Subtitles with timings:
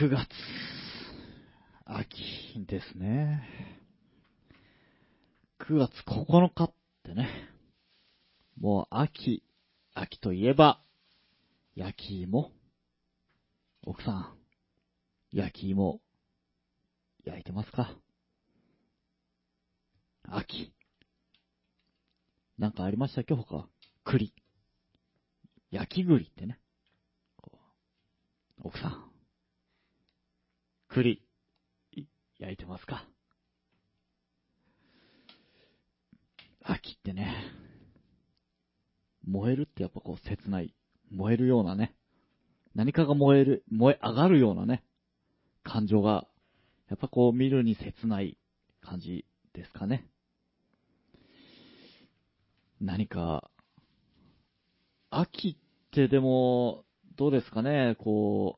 [0.00, 0.28] 9月、
[1.84, 3.42] 秋ですね。
[5.58, 7.28] 9月9日ってね、
[8.60, 9.42] もう秋、
[9.94, 10.80] 秋といえば、
[11.74, 12.52] 焼き芋。
[13.82, 14.38] 奥さん、
[15.32, 16.00] 焼き芋、
[17.24, 17.96] 焼いてますか？
[20.28, 20.72] 秋。
[22.56, 23.68] なんかありましたっけ他？
[24.04, 24.32] 栗。
[25.72, 26.60] 焼き栗ってね。
[28.62, 29.07] 奥さん。
[30.88, 31.22] 栗、
[32.38, 33.06] 焼いてますか。
[36.62, 37.34] 秋ってね、
[39.26, 40.74] 燃えるってやっぱこう切ない、
[41.10, 41.94] 燃えるようなね、
[42.74, 44.84] 何かが燃える、燃え上がるようなね、
[45.62, 46.26] 感情が、
[46.88, 48.38] やっぱこう見るに切ない。
[48.88, 50.06] 感じですかね。
[52.80, 53.50] 何か、
[55.10, 56.84] 秋ってでも、
[57.16, 58.57] どうですかね、こ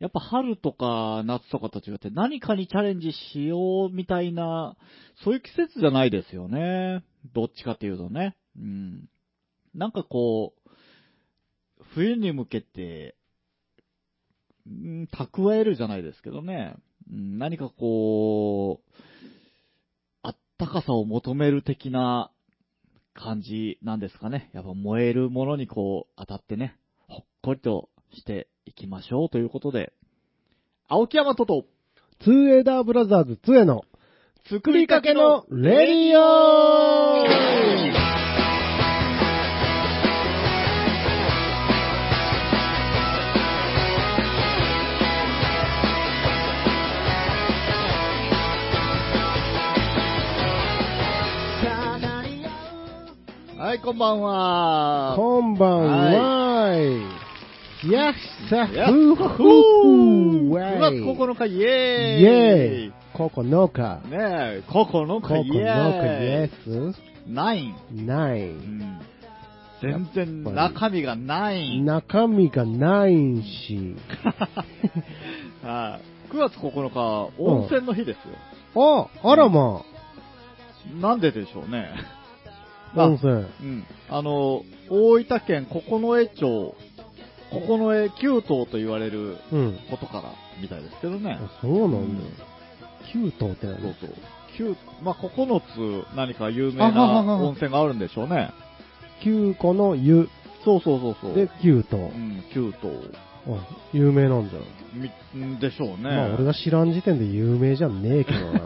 [0.00, 4.76] やっぱ春とか夏とかと違って何かにチャレンジしようみたいな、
[5.22, 7.04] そういう季節じゃないですよね。
[7.34, 8.34] どっちかっていうとね。
[8.56, 9.08] うん。
[9.74, 10.70] なんかこう、
[11.94, 13.14] 冬に向けて、
[14.66, 16.76] うん、蓄えるじゃないですけどね。
[17.12, 19.02] うん、何かこう、
[20.22, 22.30] あったかさを求める的な
[23.12, 24.50] 感じなんですかね。
[24.54, 29.92] やっぱ燃えるものにこう当たってね、ほっこりとしていきましょうということで、
[30.86, 31.64] 青木山とと、
[32.20, 33.82] ツーエイダーブラザーズ2への
[34.48, 37.40] 作りかけのレディオ。
[53.58, 55.14] はい、こんばんは。
[55.16, 56.36] こんばんは。
[56.36, 56.39] ー
[57.88, 57.90] い。
[57.90, 58.14] やっ
[58.48, 64.00] さやっふほふーー9月9日、イイエーイェーイここのか。
[64.04, 68.06] ねえ、9ここの日、か、イイエエーイスナイン。
[68.06, 68.42] なうい。
[68.42, 69.00] ん。
[69.82, 71.80] 全然中身がない。
[71.80, 73.96] 中身がないし。
[75.64, 76.32] はい。
[76.32, 79.08] 9月9日、温泉の日ですよ。
[79.22, 79.82] あ、あらま
[81.00, 81.90] なんででしょうね。
[82.94, 83.32] あ、温泉。
[83.32, 83.84] うん。
[84.08, 86.74] あの、大分県九重町、
[87.52, 89.78] 九重九島と言われるうん。
[89.90, 91.38] ことからみたいですけどね。
[91.40, 92.24] あそうなんだ。
[93.12, 94.14] 九島ってそう何そう。
[94.56, 95.60] 九、まあ、9
[96.04, 98.50] つ何か有名な温泉があるんでしょうね。
[99.22, 100.28] 九個の湯
[100.64, 101.34] そうそうそうそう。
[101.34, 102.00] で九島う。
[102.10, 102.90] ん、九島。
[103.56, 104.52] あ、有名なんだ。
[105.34, 105.96] み、んでしょうね。
[106.02, 108.60] まあ俺が知らん時点で有名じゃねえけどな。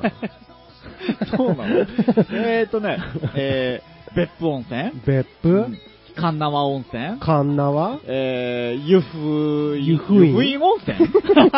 [1.36, 1.86] そうなの？
[2.32, 2.98] えーとね、
[3.36, 4.90] えー、別府温泉？
[5.06, 5.48] 別府？
[5.48, 5.78] うん
[6.16, 7.18] 神縄温泉？
[7.18, 9.84] 神縄えー、湯布院。
[9.84, 10.30] 湯布院？
[10.30, 10.98] 湯布院温泉？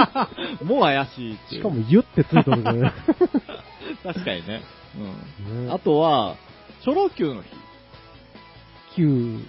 [0.65, 2.93] もう怪しいっていうしかも湯ってついてるね。
[4.03, 4.63] 確かにね。
[5.49, 5.67] うん。
[5.67, 6.37] ねあとは、
[6.83, 7.49] チョロ Q の日。
[8.97, 9.41] 九、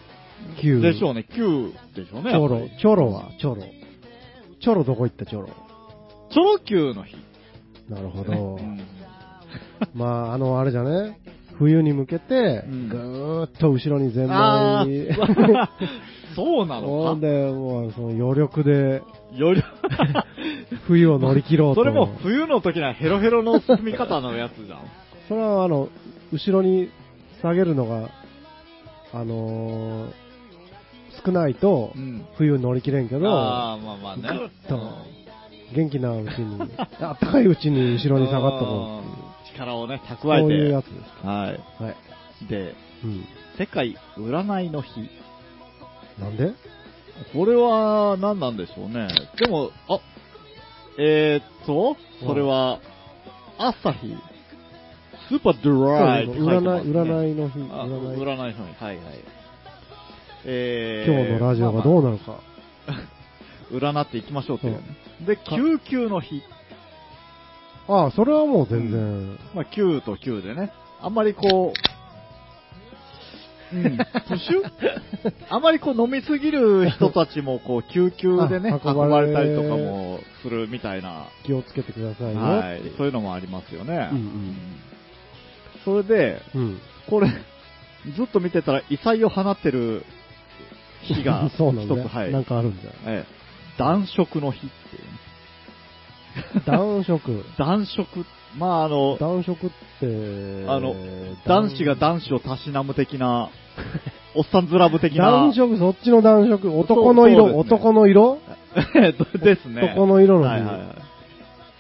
[0.62, 0.82] 九。
[0.82, 1.24] でしょうね。
[1.24, 2.32] Q でしょうね。
[2.32, 3.64] チョロチョロは、チョロ。
[4.60, 5.48] チョロどこ行ったチョロ？
[6.32, 7.16] チョロ Q の日。
[7.90, 8.60] なるほどう。
[8.60, 8.82] ん
[9.96, 11.18] まあ、あの、あれじゃね？
[11.60, 15.10] 冬に向けて、うんぐーっと後ろに全あ面に。
[15.10, 15.68] ー
[16.36, 17.20] そうなのか？
[17.20, 19.02] で、もう、その余力で
[19.36, 19.64] より、
[20.88, 21.82] 冬を乗り切ろうと。
[21.82, 24.80] それも冬の時にはヘロヘロの進み方のやつじゃん。
[25.28, 25.90] それはあの、
[26.32, 26.90] 後ろに
[27.42, 28.10] 下げるのが、
[29.14, 30.12] あのー
[31.26, 32.26] 少ないとう、ん。
[32.38, 34.22] 冬乗り切れんけど、ああ、まあまあね。
[34.40, 34.80] ぐっと
[35.74, 36.62] 元気なうちに、
[37.02, 39.27] あったかいうちに後ろに下がっとこうっていう。
[39.58, 40.74] うん力をね、蓄そういうえて。
[40.74, 40.92] やつで
[41.22, 41.26] す。
[41.26, 41.48] は
[41.80, 41.84] い。
[41.84, 42.48] はい。
[42.48, 43.26] で、うん。
[43.58, 45.10] 世界占いの日。
[46.20, 46.54] なんで？
[47.34, 49.08] これは何なんでしょうね。
[49.40, 50.00] でも、あ、
[51.00, 52.80] えー、っと、それは、
[53.58, 54.16] 朝日、
[55.30, 56.92] スーパードライって書いて占い、ます、ね。
[56.92, 58.18] 占いの日、あ占い。
[58.18, 58.84] 占いの日。
[58.84, 59.06] はいはい。
[60.46, 62.28] えー、今日のラジオがどうなるか。
[62.28, 62.42] まあ
[62.92, 63.18] まあ
[63.70, 64.82] 占っていきましょうというね。
[65.26, 66.42] で、救急の日。
[67.88, 69.40] ああ、それはもう全然。
[69.54, 70.72] まあ、9と9でね。
[71.02, 74.04] あんまりこう、うん、プ
[74.38, 74.62] シュ？
[75.50, 82.40] あまりこう飲みすぎる人たちもこう救急でね、あ運ばれれたりとかもするみたいな、気をつけてくださいよ。
[82.40, 84.10] はい、そういうのもありますよね。
[84.12, 84.56] うんうん
[85.86, 86.80] それで、うん。
[87.10, 87.30] これ、
[88.18, 90.04] ずっと見てたら異彩を放ってる
[91.04, 92.32] 日が そうなんだ、一つ、はい。
[92.34, 92.90] なんかあるんだよ。
[93.06, 93.38] ええ
[93.78, 94.68] 暖色の日。
[96.66, 97.44] 暖色。
[97.58, 98.26] 暖色、
[98.58, 99.70] まああの、暖色っ
[100.00, 100.96] て、あの
[101.46, 103.50] 男子が男子をたしなむ的な、
[104.36, 105.32] おっさんずラブ的な。
[105.32, 106.78] 暖色、そっちの暖色？
[106.78, 108.40] 男の色、男の色？
[109.42, 109.94] ですね。
[109.96, 110.88] そこの色の日はいはいはい。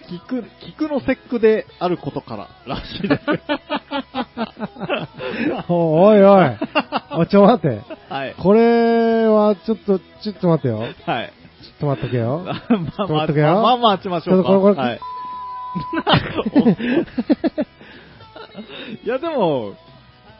[0.07, 3.21] 菊、菊の節句であることかららしいです。
[5.69, 6.57] おいおい。
[7.11, 7.81] おい、ちょ待って。
[8.09, 8.35] はい。
[8.37, 10.85] これは、ちょっと、ちょっと待ってよ。
[11.05, 11.33] はい。
[11.61, 12.43] ちょっと待っとけよ。
[12.45, 14.49] まあまあ、待っとけよまあまあ待ちましょうか。
[14.81, 14.99] はい。
[19.03, 19.73] いやでも、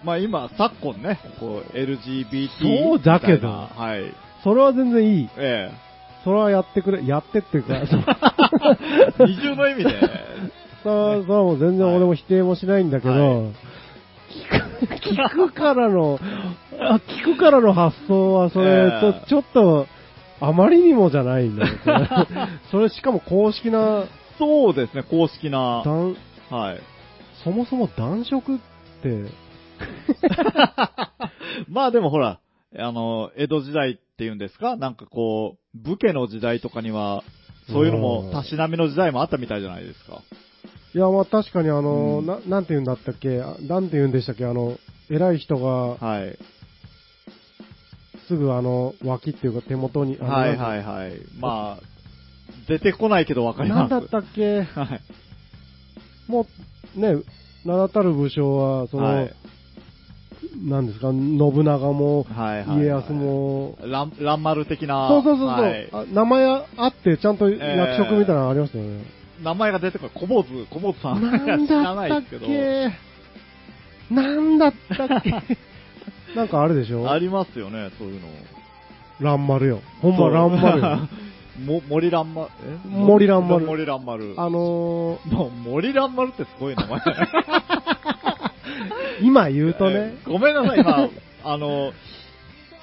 [0.04, 3.68] まあ今、昨今ね、こう、LGBT そうだけどは
[3.98, 4.14] い。
[4.44, 5.30] それは全然いい。
[5.38, 5.72] え
[6.24, 7.75] それはやってくれ、やってっていうか。
[9.25, 9.90] 二重の意味で、
[10.84, 13.19] それはそれはもう全然俺も否定もしないんだけど、は
[14.30, 16.19] 聞く、聞くからの、
[16.80, 19.88] あ聞くからの発想は、それ、ええちょちょっと、
[20.39, 21.78] あまりにもじゃないんだよ。
[21.84, 24.06] そ れそれしかも公式な、
[24.38, 26.16] そうですね、公式な、男
[26.50, 26.80] はい。
[27.44, 28.60] そもそも男色っ
[29.04, 29.24] て、
[31.69, 32.39] まあでもほら、
[32.78, 34.75] あの、江戸時代っていうんですか？
[34.75, 37.24] なんかこう、武家の時代とかには、
[37.72, 40.22] そういうのも、たしなみの時代もあったみたいじゃないですか。
[40.95, 44.78] いや、まあ確かにあの、うんな、なんて言うんだったっけ、あなんて言うんでしたっけ、あの、
[45.10, 46.38] 偉い人が、はい。
[48.28, 51.14] すぐあの、脇っていうか手元に、はいはいはい。
[51.40, 51.84] まあ、
[52.68, 53.92] 出てこないけどわかります。
[53.92, 55.02] なんだったっけ、はい。
[56.32, 56.46] も
[56.96, 57.24] う、ね、
[57.66, 59.34] 名だたる武将は、その、はい
[60.56, 65.08] なんですか、信長も、はいはいはい家康も、ラン、ランマル的な。
[65.08, 69.04] そうそうそうそう、はいあ名前あって、ちゃんと役職みたいなのありましたよね。
[69.44, 70.14] 名前が出てこない。
[70.16, 71.22] 小坊主、小坊主さん。
[71.22, 72.24] なんだったっ。
[72.40, 72.92] け？
[74.14, 75.32] なんだったっけ？
[76.38, 77.12] なんかあるでしょ？
[77.12, 78.28] ありますよね、そういうの。
[79.19, 79.81] 蘭丸よ。
[80.01, 81.00] ほんまそう蘭丸よ。
[81.66, 82.78] も、森蘭丸、え？
[82.88, 84.36] 森蘭丸森蘭丸。
[84.38, 87.01] あのー、もう森蘭丸ってすごい名前。
[89.24, 91.10] 今言うとね、えーごめんなさい、今、
[91.44, 91.92] あの、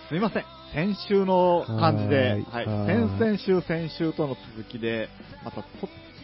[0.08, 0.44] すいません。
[0.72, 2.58] 先週の感じで、は。
[2.58, 5.08] はいいはい先々週、先週との続きで、
[5.44, 5.68] またと、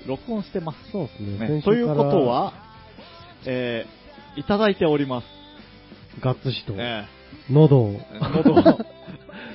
[0.07, 0.91] 録音してます。
[0.91, 1.49] そうですね。
[1.49, 2.53] ねということ、は、
[3.47, 5.27] えーいただいております。
[6.21, 7.09] ガッツシと、ね、
[7.51, 8.79] 喉を、喉を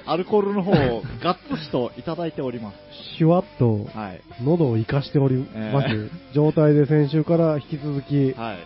[0.07, 2.77] アルコールの方をガッツシといただいております。
[3.17, 4.21] シュワッと、はい。
[4.43, 8.57] 喉を生かしております、え状態で先週から引き続き、はい。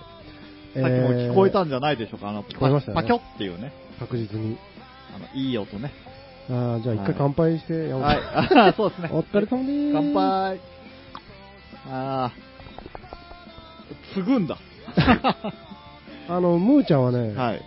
[0.76, 2.30] えーさっきも聞こえたんじゃないでしょうか。
[2.30, 4.58] あの、聞こえましたねパキョっていうね、確実に。
[5.16, 5.92] あの、いい音ね。
[6.50, 8.20] あーじゃあ一はい回乾杯して、山本はい。
[8.70, 9.10] あそうですね。
[9.12, 9.94] お疲れ様でーす。
[9.94, 10.60] 乾杯。
[11.92, 14.16] あー。
[14.16, 14.58] 継ぐんだ。
[16.28, 17.62] あの、ムーちゃんはね、はい。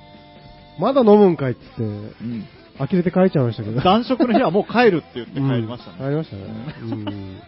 [0.82, 2.46] まだ飲むんかいっつって、うん。
[2.78, 3.80] 呆れて帰っちゃいましたけど。
[3.80, 5.98] 男色の日はもう帰るって言って帰りましたね。
[6.00, 6.44] うん帰りましたね。
[6.80, 7.40] うん。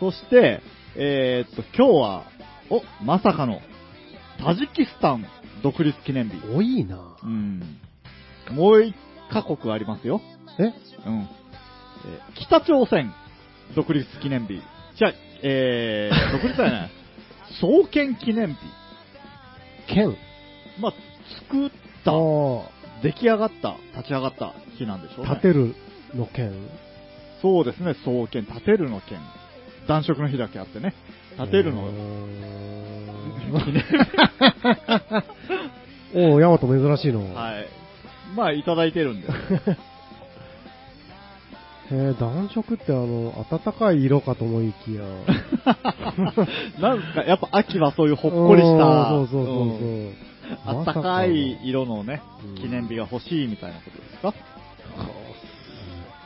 [0.00, 0.62] そして、
[0.96, 2.24] えーっと、今日は、
[2.70, 3.60] お、まさかの、
[4.42, 5.26] タジキスタン
[5.62, 6.36] 独立記念日。
[6.46, 7.60] 多いなうん。
[8.52, 8.94] もう一
[9.30, 10.20] カ国ありますよ。
[10.58, 10.62] え？
[11.06, 11.20] うん。
[11.20, 11.28] えー
[12.34, 13.12] 北朝鮮
[13.74, 14.60] 独立記念日。
[14.96, 15.12] じゃあ、
[15.42, 16.90] えー、独立だよね。
[17.60, 18.56] 創建記念日。
[19.86, 20.16] 剣
[20.80, 20.92] まあ、
[21.48, 21.70] 作っ
[22.04, 22.14] た、あ
[23.02, 25.30] 出来上がった、立ち上がった日なんでしょうね。
[25.30, 25.74] 立てる
[26.14, 26.52] の剣
[27.42, 29.18] そうですね、創建、立てるの剣。
[29.86, 30.94] 男色の日だけあってね。
[31.38, 31.84] 立てるの
[36.14, 37.34] おう、ヤマト珍しいの。
[37.34, 37.66] はい。
[38.34, 39.28] まあ、いただいてるんで。
[41.92, 45.02] えー、暖色ってあの、暖かい色かと思いきや。
[46.80, 49.66] なんか、やっぱ秋はそういうほっこりした、そうそうそうそう。
[49.66, 50.33] うん
[50.66, 52.22] あったかい色のね、
[52.56, 54.34] 記念日が欲しいみたいなことですか、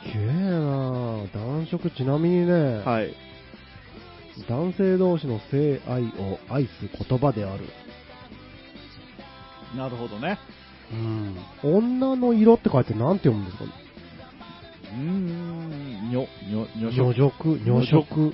[0.03, 3.13] すげえな暖色ちなみにね、はい。
[4.47, 6.69] 男性同士の性愛を愛す
[7.09, 7.65] 言葉である。
[9.75, 10.39] なるほどね。
[10.91, 11.37] うん。
[11.63, 13.65] 女の色って書いてなんて読むんですか？
[13.65, 17.33] うーん、にょ、にょ、にょ女色、
[17.63, 18.33] 女色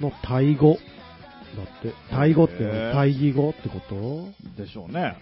[0.00, 0.78] のタイ語。
[1.56, 4.62] だって、タイ語ってへー対義語ってこと？
[4.62, 5.16] でしょうね。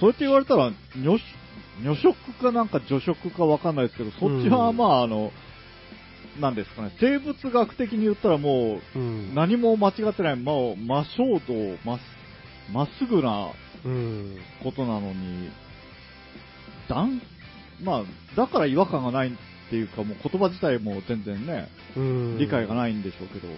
[0.00, 1.18] そうやって言われたら、女、
[1.82, 5.32] 女色かなんか女色かわかんないですけど、そっちはうんまああの、
[6.40, 9.34] なんですかね、生物学的に言ったらもう、うん。
[9.34, 11.98] 何も間違ってない、まあ、真正道、まっ、
[12.72, 13.50] まっすぐな
[13.84, 14.36] うん。
[14.62, 15.50] ことなのに、
[16.88, 17.20] だん、
[17.82, 18.02] まあ、
[18.36, 19.30] だから違和感がないっ
[19.70, 22.38] ていうか、もう言葉自体も全然ね、うん。
[22.38, 23.48] 理解がないんでしょうけど、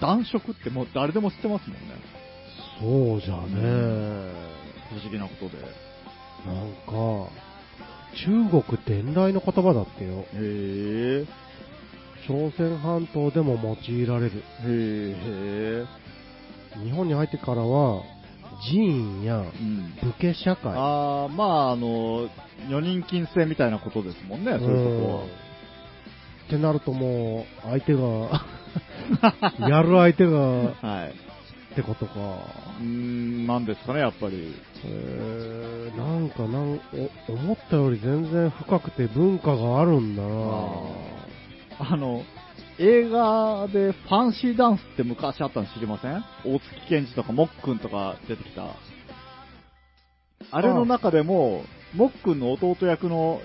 [0.00, 1.94] 男色ってもう誰でも知ってますもんね。
[2.80, 4.48] そうじゃね。
[4.90, 5.62] 不思議なことで。
[6.46, 7.30] なんか、
[8.14, 10.24] 中国伝来の言葉だってよ。
[10.34, 11.26] へ
[12.26, 14.42] 朝鮮半島でも用いられる。
[14.64, 15.86] え、
[16.76, 18.02] へえ、日本に入ってからは、
[18.70, 19.94] 寺院やうん。
[20.02, 20.72] 武家社会。
[20.74, 22.28] あー、まあ、あの、
[22.68, 25.24] 女人禁制みたいなことですもんね、そういうとこは。
[25.24, 28.00] ってなるともう、相手が、
[29.68, 31.14] やる相手が、はい。
[31.72, 32.12] ってことか。
[32.80, 34.54] うーん、なんですかね、やっぱり。
[34.84, 36.80] えー、なんかなん
[37.28, 40.28] お、思ったより全然深くて文化があるんだな
[41.92, 42.22] あの、
[42.78, 46.24] 映画でファンシーダンスって昔あったの知りません？
[46.44, 48.66] 大月健二とかもっくんとか出てきた。
[50.50, 51.62] あれの中でも、
[51.94, 53.40] もっくんの弟役の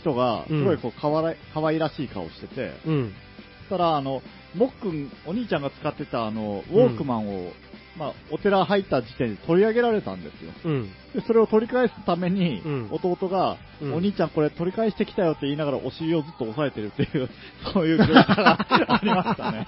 [0.00, 3.12] 人が、すごいこう、かわらい、可愛らしい顔してて、うん。
[3.60, 4.22] そしたら、あの、
[4.54, 7.52] もっくん、お兄ちゃんが使ってたあの、ウォークマンを、
[7.96, 10.52] まあ、お寺入った時点で取り上げられたんですよ。
[10.64, 10.90] うん。
[11.14, 17.28] で、それを取り返すために、うん弟が、うんお兄ちゃんこれ取り返してきたよって言いながらお尻をずっと押さえてるっていう、
[17.72, 19.66] そういう描写が ありましたね。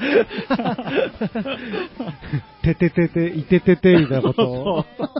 [2.63, 5.13] てててて、いててて、みたいなこそう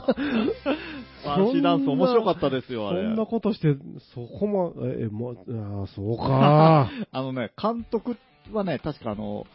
[1.25, 3.03] ァンシーダンス面白かったですよ、あれ。
[3.03, 3.75] そんなことして、
[4.13, 6.89] そこま、え、もう、あーそうか。
[7.11, 8.17] あのね、監督
[8.51, 9.45] はね、確かあの、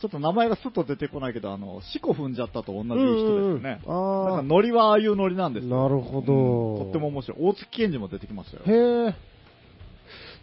[0.00, 3.80] ちょっと名前がスッと出てこないけど、あの、四股踏んじゃったと同じ人ですよね。
[3.86, 5.66] うんうんなんかノリはああいうノリなんです。
[5.66, 7.38] なるほど、うんとっても面白い。
[7.40, 8.62] 大月健二も出てきましたよ。
[8.66, 9.10] へえ。
[9.10, 9.12] っ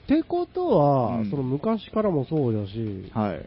[0.08, 3.46] てことは、うんその昔からもそうだし、はい。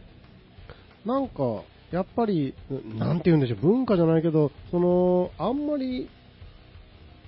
[1.05, 2.53] なんか、やっぱり、
[2.97, 6.09] なんて言うんでしょう、文化じゃないけど、その、あんまり、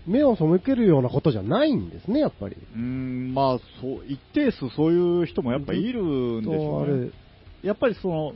[0.07, 2.55] 目を背けるようなことじゃないんですね、やっぱり。
[2.55, 7.11] うーん、まあ、そう、一定数そういう人もやっぱいるんでしょうね。
[7.63, 8.33] やっぱりその、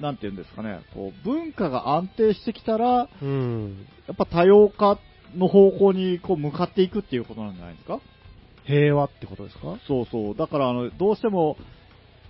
[0.00, 3.86] なんていうんですかね、こう、文化が安定してきたら、やうん。
[4.12, 4.98] っぱ多様化
[5.36, 8.00] の方向にこう向かっていくっていうことなんじゃないですか？
[8.64, 9.76] 平和ってことですか？
[9.88, 10.36] そうそう。
[10.36, 11.56] だから、あの、どうしても、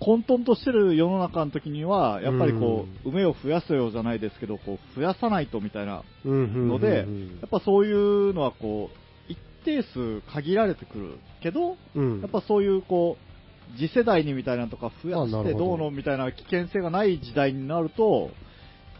[0.03, 15.59] 混沌としてる世の中の時には、やっぱりこう、梅を増やすようじゃないですけど、こう、増やさないとみたいなうんので、うんやっぱそういうのはこう、一定数限られてくるけど、うん、やっぱそういうこう、次世代にみたいなのとか増やしてど。
[15.59, 18.31] どうのみたいな危険性がない時代になると、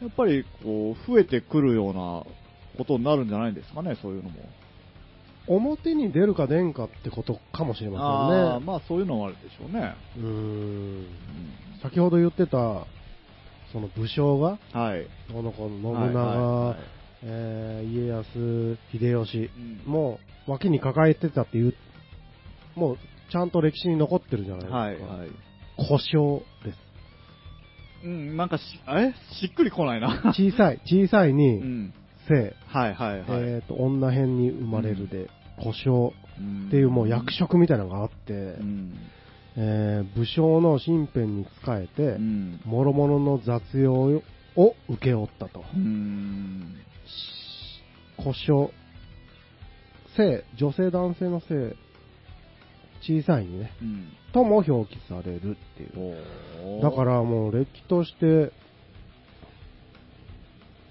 [0.01, 2.23] やっぱりこう、増えてくるような
[2.77, 4.35] ことになるんじゃないですかね、そういうのも。
[5.47, 8.49] 表に出るか出んかってことかもしれまあせんね。
[8.55, 9.93] あまあそういうのもあるでしょうね。
[10.17, 10.31] うーんう
[11.01, 11.05] ん
[11.81, 12.85] 先ほど言ってた、
[13.73, 15.05] その武将が、はい。
[15.33, 16.77] この子の信長、はいはいはい
[17.25, 21.73] えー家康、秀吉うんも脇に抱えてたっていう、
[22.75, 22.97] もう
[23.31, 24.77] ちゃんと歴史に残ってるじゃないですか。
[24.77, 25.29] はいはい。
[25.77, 26.77] 故障です。
[28.05, 29.13] うん、なんかし、え？
[29.41, 30.33] しっくりこないな。
[30.35, 31.93] 小さい、小さいうに、ん。
[32.27, 33.43] 生、はいはいはい。
[33.43, 38.93] えっ、と、女編に生まれるで、故障うんっていうもう役職みたいなのがあって、うん。
[39.55, 42.59] えー武将の身辺に仕えてう、ん。
[42.65, 43.93] 諸々の雑用
[44.55, 45.63] を請け負ったと。
[45.75, 46.75] うん。
[48.17, 48.71] 故障、
[50.15, 51.75] 性、女性男性の性、
[53.01, 54.07] 小さいにね、うん。
[54.31, 56.81] とも表記されるっていう。
[56.81, 58.51] だからもう、れっきとして、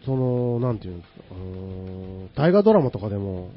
[0.05, 3.51] その、なんていうんですか、あのー大河ドラマとかでも、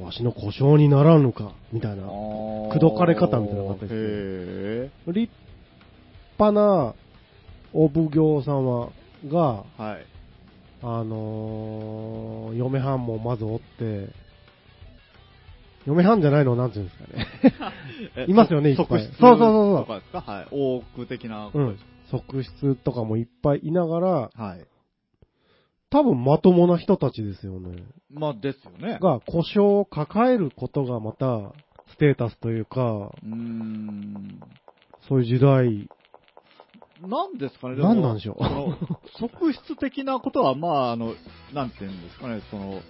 [0.00, 5.32] わしの故障にならぬか、みたいな、口口説かれ方みたいなのがあったりしてへ立
[6.38, 6.94] 派な
[7.72, 8.90] お奉行様
[9.28, 10.06] が、ーはい。
[10.82, 14.08] あのー嫁はんもまずおって、
[15.86, 17.26] 嫁はんじゃないのなんていうんですかね。
[18.16, 20.46] え いますよねいっぱいそうそうそうそうとかですかはい。
[20.50, 21.78] 多く的なこうん。
[22.10, 24.66] 側室とかもいっぱいいながら、はい。
[25.96, 27.70] 多分まともな人たちですよね。
[28.10, 28.98] まあ、ですよね。
[29.00, 31.54] が、故障を抱えることがまた、
[31.88, 34.38] ステータスというか、うーん。
[35.08, 35.88] そういう時代、
[37.00, 38.42] なんですかね、でも何なんでしょう
[39.18, 41.14] 側室的なことは、まあ、あの、
[41.54, 42.82] なんていうんですかね、その、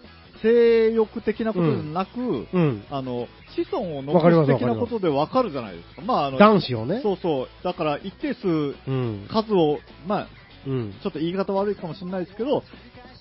[0.43, 2.85] 性欲的なことでなく、うん。
[2.91, 6.03] あの、子孫を残す的なことでわかるじゃないですか。
[6.03, 7.01] まあ、あの、男子をね。
[7.03, 7.49] そうそう。
[7.63, 9.29] だから、一定数、うん。
[9.31, 10.29] 数を、まあ、
[10.67, 10.95] うん。
[11.03, 12.63] ちょっと言い方悪いかもしれないですけど、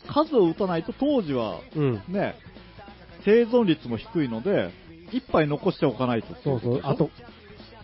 [0.07, 1.93] 数を打たないと当時は、うん。
[2.07, 2.35] ね、
[3.23, 4.71] 生存率も低いので、
[5.11, 6.35] 一杯残しておかないと。
[6.43, 6.81] そうそう。
[6.83, 7.09] あと、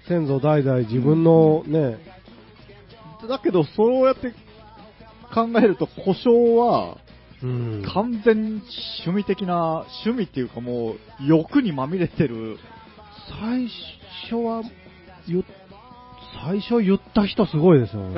[0.08, 2.00] 先祖代々自分のね、
[3.28, 4.34] だけど、そうやって
[5.34, 6.98] 考えると、故障は、
[7.44, 7.84] うん。
[7.94, 8.62] 完全に
[9.06, 12.58] 趣味的な、趣味っていうかもう、欲にまみれてる。
[13.40, 13.68] 最
[14.30, 14.64] 初は、
[15.28, 15.44] 言、
[16.44, 18.16] 最初言った人すごいですよね。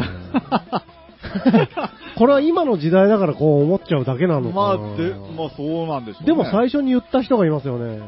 [2.17, 4.77] これは今の時代だからこう思っちゃうだけなのかな。
[4.77, 6.27] まあ、で、まあそうなんでしょうね。
[6.27, 8.01] でも最初に言った人がいますよね。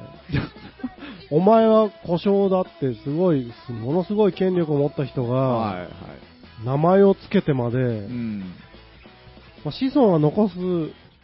[1.31, 5.87] お前は故障だってすごい、ものすごい権力を持った人はいはが、い。
[6.65, 8.39] 名前をつけてまで、うん。
[9.63, 10.55] まあ、子孫は残す、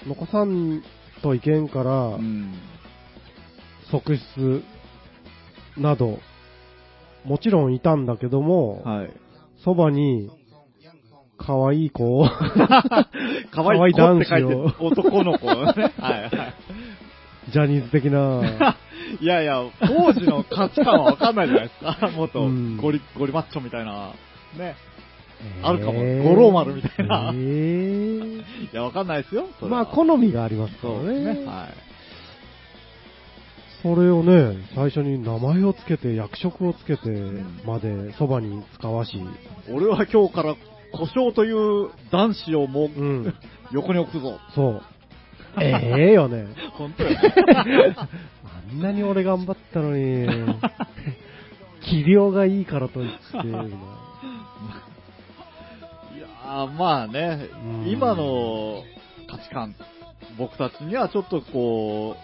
[0.08, 0.81] 残さん
[1.22, 2.53] といけんから、うん。
[3.91, 4.63] 側室
[5.77, 6.20] など
[7.25, 9.12] もちろんいたんだけども、はい。
[9.63, 10.29] そばに、
[11.45, 13.07] 可愛い子を、 可
[13.51, 15.53] 可愛い愛い子って書いて男男の子ね。
[16.00, 16.31] はいはい。
[17.50, 18.75] ジャニーズ的な、
[19.19, 22.10] いやいや、当時の価値観はわかんないじゃないですか。
[22.10, 24.12] もっとうんゴリ、ゴリマッチョみたいな。
[24.57, 24.75] ね。
[25.43, 25.93] えーあるかも
[26.24, 29.48] 五郎丸みたいなえーいや、わかんないですよ。
[29.62, 31.33] まあ、好みがありますからそうですね。
[31.33, 31.45] ね。
[31.45, 31.91] はい。
[33.81, 37.10] それをね、最初に名前をつけて、役職をつけて
[37.65, 39.19] までそばに使わし、
[39.74, 40.55] 俺は今日から
[40.91, 43.33] 故障という男子をもう、うん、
[43.71, 44.39] 横に置くぞ。
[44.53, 44.81] そう。
[45.62, 46.48] ええよね。
[46.74, 47.17] 本当よね。
[47.95, 50.27] あんなに俺頑張ったのに、
[51.81, 57.48] 器量がいいからといって、いやーまあね
[57.83, 58.83] うん、今の
[59.27, 59.75] 価値観、
[60.38, 62.15] 僕たちにはちょっとこ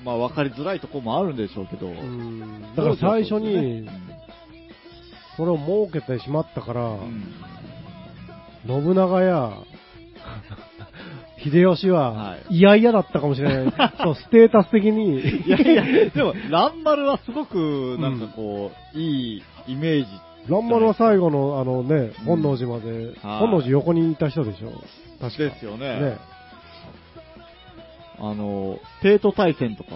[0.00, 1.88] う、まあ分かりづらいところもあるんでしょうけど。
[1.88, 3.88] うんだから最初に、
[5.36, 7.24] それを設けてしまったから、うん
[8.66, 9.52] 信長や、
[11.42, 13.74] 秀吉はは、嫌々だったかもしれない。
[14.02, 15.20] そう、ステータス的に。
[15.20, 20.06] いやいや、でも、蘭丸はすごく、なんかこう、いいイメージ。
[20.48, 22.90] 蘭丸は最後の、あのね、うん本能寺まで、
[23.22, 24.72] はい本能寺横にいた人でしょ。
[25.20, 26.00] 確かですよね。
[26.00, 26.18] ね。
[28.18, 29.90] あの、帝都大戦とか、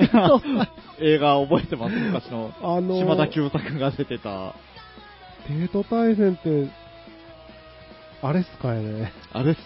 [1.00, 1.94] 映画覚えてます？
[1.94, 4.54] 昔の、あの島田久作が出てた、
[5.46, 6.68] 帝都大戦って、
[8.22, 9.12] あれっすかいね。
[9.32, 9.58] あれっす。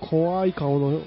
[0.00, 1.00] 怖い顔の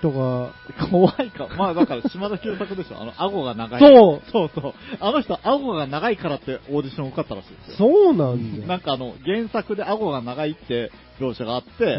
[0.00, 0.52] 人が、
[0.90, 1.48] 怖いか。
[1.56, 3.00] まあだから島田久作でしょ。
[3.00, 3.80] あの、顎が長い。
[3.80, 4.74] そうそうそう。
[5.00, 7.88] あの人、顎が長いからってオーディション受かったらしいですよ。
[7.88, 8.66] そうなんだよ。
[8.66, 11.92] なんかあの、原作で顎が長いって描写があって、へで、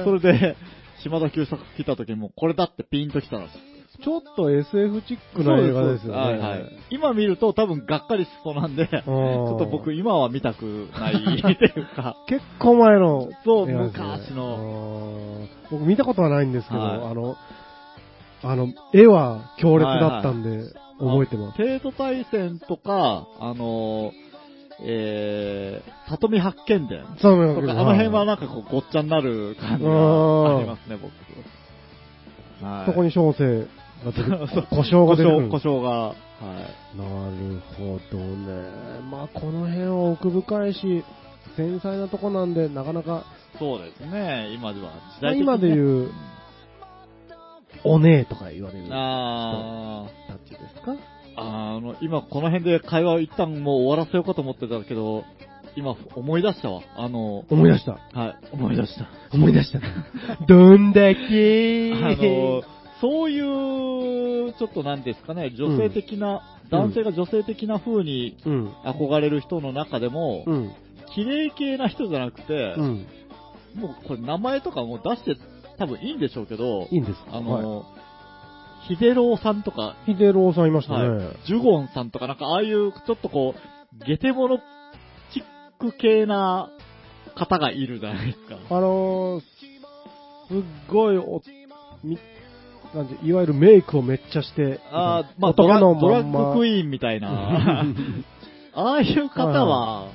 [0.00, 0.56] ーそれで、
[1.02, 3.71] 島田久作来た時にもうこれだってピンと来たらしい。
[4.04, 6.18] ちょっと SF チックな映画ですよね。
[6.18, 6.78] はいはい。
[6.90, 17.36] 今見ると多分がっかりしそうなんで、ちょっと僕今は見たくないっていうか、 結構前のそう昔の僕見たことはないんですけど、はいあの、
[18.42, 20.64] あの、絵は強烈だったんで、
[20.98, 21.56] 覚えてます。
[21.56, 24.32] 帝都大戦とか、あのー、
[24.84, 31.12] えー、里見八犬伝そうとか、あの辺はなんかこうごっちゃになる感じがありますね、僕。
[32.64, 32.86] はい。
[32.86, 33.68] そこに小生
[34.70, 35.48] 故障が出てくる。
[35.48, 36.98] 故障が、はい。
[36.98, 38.62] なるほどね。
[39.10, 41.04] まあ、この辺は奥深いし、
[41.56, 43.24] 繊細なとこなんで、なかなか、
[43.58, 46.10] そうですね、今では時まあ代ね今で言う、
[47.84, 50.92] お姉とか言われる人あたちですか？
[50.92, 50.96] ー
[51.36, 55.24] あの、今この辺で会話を一旦もう終わらせようかと思ってたけど、
[55.76, 56.82] 今思い出したわ。
[56.96, 57.92] あの、思い出した。
[58.18, 59.06] はい、思い出した。
[59.32, 59.80] 思い出した。
[60.46, 62.62] どんだけあの、
[63.02, 68.72] そういう、ちょっとなんですかね、女性的な、男性が女性的な風にうん。
[68.84, 70.72] 憧れる人の中でも、うん。
[71.14, 73.06] 綺麗系な人じゃなくて、うん。
[73.74, 75.36] もうこれ名前とかもう出して
[75.78, 77.36] 多分いいんでしょうけど、いいんですか？
[77.36, 77.84] あの、
[78.88, 81.08] ヒデローさんとか、ヒデローさんいましたね。
[81.08, 84.58] はい、ジュゴンさんとかなんかああいうちょっとこう、ゲテモノ
[85.34, 85.44] チッ
[85.78, 86.70] ク系な
[87.34, 88.56] 方がいるじゃないですか。
[88.70, 89.46] あのー、す
[90.54, 91.42] っごいお、
[92.04, 92.18] み、
[92.94, 97.84] なんて、いわゆるメイクをめっちゃして、あーまあドラドラッグクイーンみたいな。
[98.74, 100.10] ああいう方は、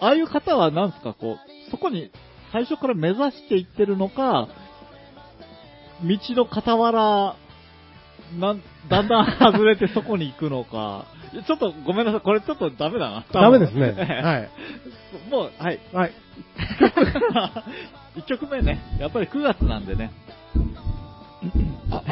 [0.00, 2.10] ああいう方はなんですか、こう、そこに
[2.52, 4.48] 最初から目指していってるのか、
[6.02, 7.36] 道の傍ら、
[8.38, 11.06] なん、だんだん外れてそこに行くのか、
[11.46, 13.24] ちょっとごめんなさい、これちょっとダメだな。
[13.32, 13.94] ダメですね。
[13.96, 14.50] え えはい。
[15.30, 15.80] もう、はい。
[15.92, 16.12] はい。
[18.16, 20.10] 1曲目ね、やっぱり9月なんでね。
[21.90, 22.02] あ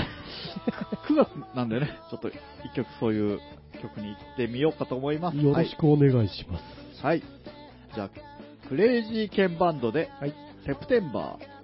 [1.08, 2.32] 9月なんでね、ちょっと1
[2.74, 3.40] 曲そういう
[3.82, 5.36] 曲に行ってみようかと思います。
[5.36, 7.02] よろしくお願いします。
[7.02, 7.22] はい。
[7.94, 8.10] じゃあ、
[8.68, 10.34] クレイジーケンバンドで、はい
[10.66, 11.59] セプテンバー。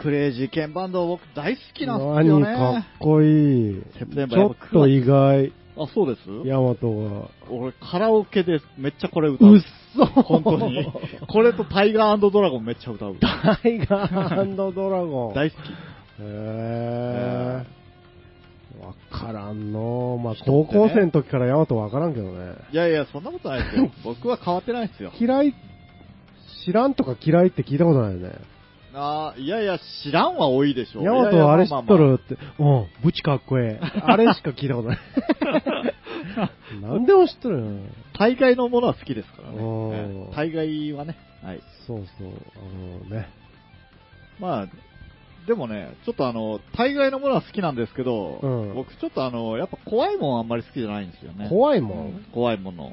[0.00, 2.86] クレイジーケンバンド僕大好きなんですよ何かっね。
[2.98, 3.82] こいい。
[3.98, 6.48] セプテンバーちょっと意外、あ、そうです？
[6.48, 7.30] ヤマトが。
[7.50, 9.54] 俺カラオケでめっちゃこれ歌う。
[9.54, 9.60] うっ
[9.96, 10.92] そ本当に。
[11.28, 13.16] これとタイガードラゴンめっちゃ歌う。
[13.20, 15.34] タイガードラゴン。
[15.34, 15.60] 大好き。
[16.20, 17.78] へー。
[18.84, 20.20] わからんの。
[20.22, 22.54] まあ、高校生の時からヤマトわからんけどね。
[22.70, 23.90] いやいや、そんなことないですよ。
[24.04, 25.10] 僕は変わってないですよ。
[25.18, 25.54] 嫌い、
[26.64, 28.34] 知らんとか嫌いって聞いたことないよね。
[28.94, 31.02] あーいやいや、知らんは多いでしょ。
[31.02, 34.00] ヤマトはあれ知っとるって、うん、ブチかっこええ。
[34.02, 34.98] あれしか聞いたことない。
[36.80, 37.66] なんでも知っとるよ。
[38.18, 40.34] 大概のものは好きですからねおーええ。
[40.34, 41.16] 大概はね。
[41.42, 41.60] はい。
[41.86, 43.28] そうそう、あのね。
[44.40, 44.66] まあ、
[45.46, 51.48] でもね、ちょっとあの、大概のものは好きなんですけど、うん僕ちょっとあの、やっぱ怖いもんあんまり好きじゃないんですよね。
[51.48, 52.92] 怖いもん怖いもの。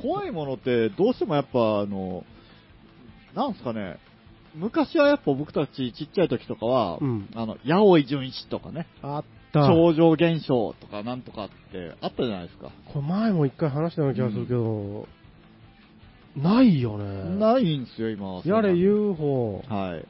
[0.00, 2.24] 怖いものってどうしてもやっぱあの、
[3.34, 3.98] なんすかね、
[4.54, 9.66] 昔はやっぱ僕たちちっちゃい時とかは、うんあの、八百井純一とかね、あった。
[9.68, 12.70] 超常現象とかなんとかってあったじゃないですか。
[12.92, 15.08] これ前も一回話したような気がするけど、
[16.36, 17.38] ないよね。
[17.38, 18.42] ないんですよ、今は。
[18.44, 20.04] やれ UFO、はい。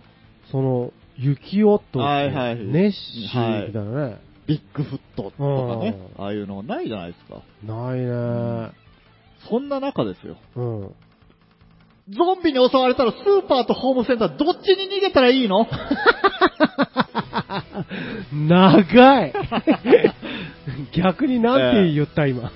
[0.51, 4.21] その、雪音、はいはいネッシーみたいなね。
[4.47, 7.43] ビッグフットとかね、うんああいうのないじゃないですか。
[7.65, 8.73] ないね。
[9.49, 10.37] そんな中ですよ。
[10.57, 10.95] うん。
[12.17, 15.67] ゾンビに襲われたらスーパーとホームセンターどっちに逃げたらいいの？
[18.33, 19.33] 長い。
[20.97, 22.51] 逆になんて言った、今。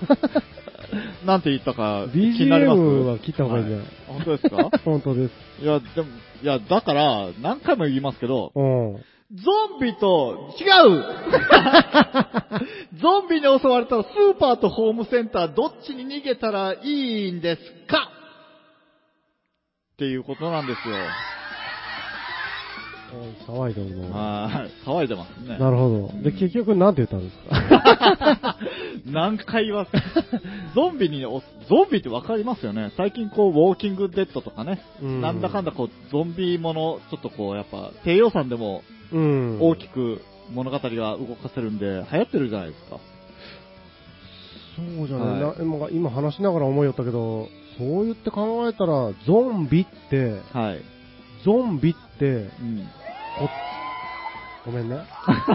[1.25, 3.69] なんて言ったか気になります BGM は切った方がいいん。
[3.69, 4.71] じゃない、本当ですか？
[4.85, 5.33] 本当です。
[5.63, 6.09] いや、でも、
[6.43, 8.97] いや、だから、何回も言いますけど、うん。
[9.35, 10.65] ゾンビと、違
[10.95, 11.05] う。
[13.01, 16.79] ゾンビに襲われたらスーパーとホームセンターどっちに逃げたらい
[17.29, 18.11] いんですか？
[19.95, 20.97] っていうことなんですよ。
[23.47, 24.11] 騒いでるの。
[24.13, 24.89] はい。
[24.89, 25.57] 騒いでますね。
[25.57, 26.23] なるほど。
[26.23, 28.57] で、結局なんて言ったんですか？
[29.07, 29.99] 何回言わせ、
[30.75, 32.91] ゾンビにお、ゾンビってわかりますよね。
[32.97, 39.59] 最近こう、ウォーキングデッドとかね、うんなんだかんだこう、ゾンビもの、ちょっとこう、やっぱ、低予算でもうん。
[39.61, 40.21] 大きく
[40.53, 42.97] 物語が動かせるんで、流行ってるじゃないですか。
[44.99, 47.49] そうじゃない、はな今今話しながら思いよったけど、
[47.79, 50.81] そう言って考えたら、ゾンビって、はい。
[51.45, 52.89] ゾンビって、うん。
[53.39, 53.49] こ
[54.67, 54.99] ごめんね。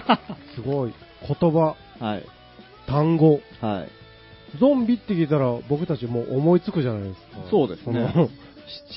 [0.55, 0.93] すごい。
[1.27, 2.23] 言葉、はい。
[2.87, 3.39] 単語。
[3.61, 4.59] はい。
[4.59, 7.37] ゾンビって聞いたら僕たちもう思いつくじゃないですか。
[7.49, 8.31] そうですねその、し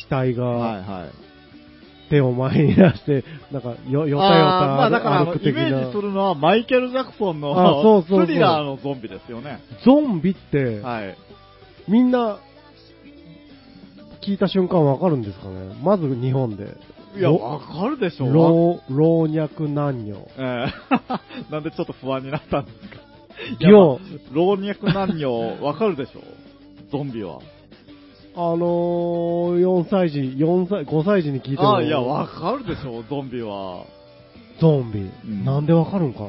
[0.05, 1.11] 死体はいがはい。
[2.11, 5.97] 手を前に出して、なんかよ、よたよたまあだからイメージなす。
[5.97, 9.61] るのはマイケル・ジャクソンのあそうそうそうスリラーのゾンビですよね。
[9.85, 11.17] ゾンビって、はい。
[11.89, 12.39] みんな、
[14.25, 15.75] 聞いた瞬間わかるんですかね？
[15.83, 16.75] まず日本で。
[17.17, 18.33] いや、ろわかるでしょう。
[18.33, 20.17] 老、老若男女。
[20.39, 20.73] ええ
[21.53, 22.97] なんでちょっと不安になったんですか？
[23.61, 23.99] 量いやまあ
[24.33, 26.21] 老若男女、わかるでしょ？
[26.91, 27.39] ゾンビは。
[28.35, 33.85] あのー、4歳児、4歳、5歳児に聞いても、ああ、いや、わかるでしょゾンビは。
[34.59, 36.21] ゾンビ、んなんでわかるんか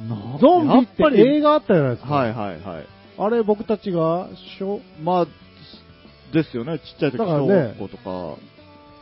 [0.00, 0.14] な？
[0.14, 2.14] なゾンビって映画あったじゃないですか。
[2.14, 2.86] はいはいはい。
[3.18, 4.28] あれ僕たちが、
[4.60, 5.26] 小、まあ、
[6.32, 8.36] ですよね、ちっちゃい時からね学校とか。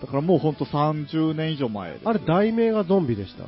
[0.03, 2.03] だからもうほんと30年以上前です。
[2.09, 3.45] あれ題名がゾンビでした？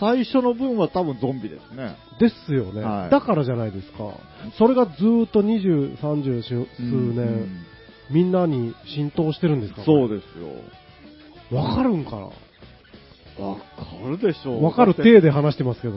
[0.00, 1.96] 最初の分は多分ゾンビですね。
[2.20, 4.12] ですよね、はいだからじゃないですか。
[4.58, 7.64] それがずーっと20、30数年、うん
[8.10, 9.82] みんなに浸透してるんですか？
[9.84, 11.58] そうですよ。
[11.58, 13.62] わかるんかわか
[14.06, 14.64] るでしょなう。
[14.64, 15.94] わかるだって体で話してますけど。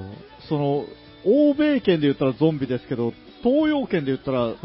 [0.47, 0.85] その、
[1.27, 3.13] 欧米圏で言ったらゾンビですけど、
[3.43, 4.55] 東洋圏で言ったら、ん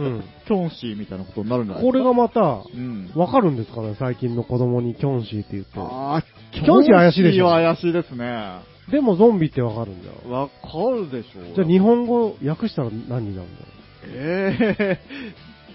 [0.46, 1.92] キョンシーみたいなことになるんじゃないですか？
[1.92, 2.40] これがまた、
[2.72, 3.10] うん。
[3.14, 3.96] わかるんですかね？
[3.98, 5.70] 最近の子供にキョンシーって言って。
[5.76, 8.60] あー、キョンシー怪しいでしょキョンシーは怪しいですね。
[8.90, 10.14] でもゾンビってわかるんだよ。
[10.30, 10.54] わか
[10.90, 11.54] るでしょう。
[11.54, 13.64] じゃあ日本語訳したら何になるんだ
[14.04, 14.98] え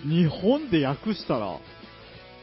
[0.06, 1.58] ー、日本で訳したら、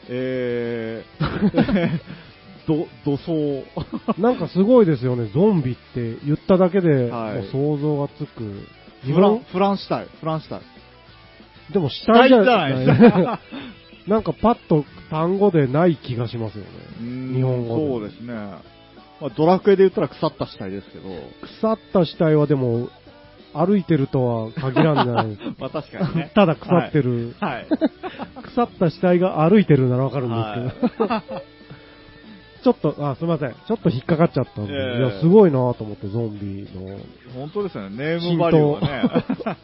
[0.08, 2.00] えー、
[2.66, 3.64] ど、土葬。
[4.18, 8.66] なんかすごいですよね、ゾンビって言っただけで、はいもう想像がつく。
[9.04, 11.72] 日フラン本、フランシュタイン、フランシュタイン。
[11.72, 13.40] でも死死体体じゃないですか。
[14.06, 16.70] なんかパッと単語でない気がしますよね。
[17.00, 18.34] うん日本語でそうですね。
[19.20, 21.08] まあ、ドラクエで言ったら腐った死体ですけど。
[21.40, 22.90] 腐った死体はでも、
[23.54, 25.54] 歩いてるとは限らんじゃないですか。
[25.60, 26.32] まあ確かにね。
[26.34, 27.66] ただ腐ってる、はい。
[28.42, 30.34] 腐った死体が歩いてるならわかるんで
[30.74, 31.53] すけど、はい
[32.64, 33.50] ちょっと、あ、すみません。
[33.52, 36.98] ちょっと引っかかっちゃったんで、ええいや、すごいなと思って、ゾンビの。
[37.34, 37.96] 本当ですよね。
[37.96, 38.88] ネームバリューが
[39.52, 39.58] ね。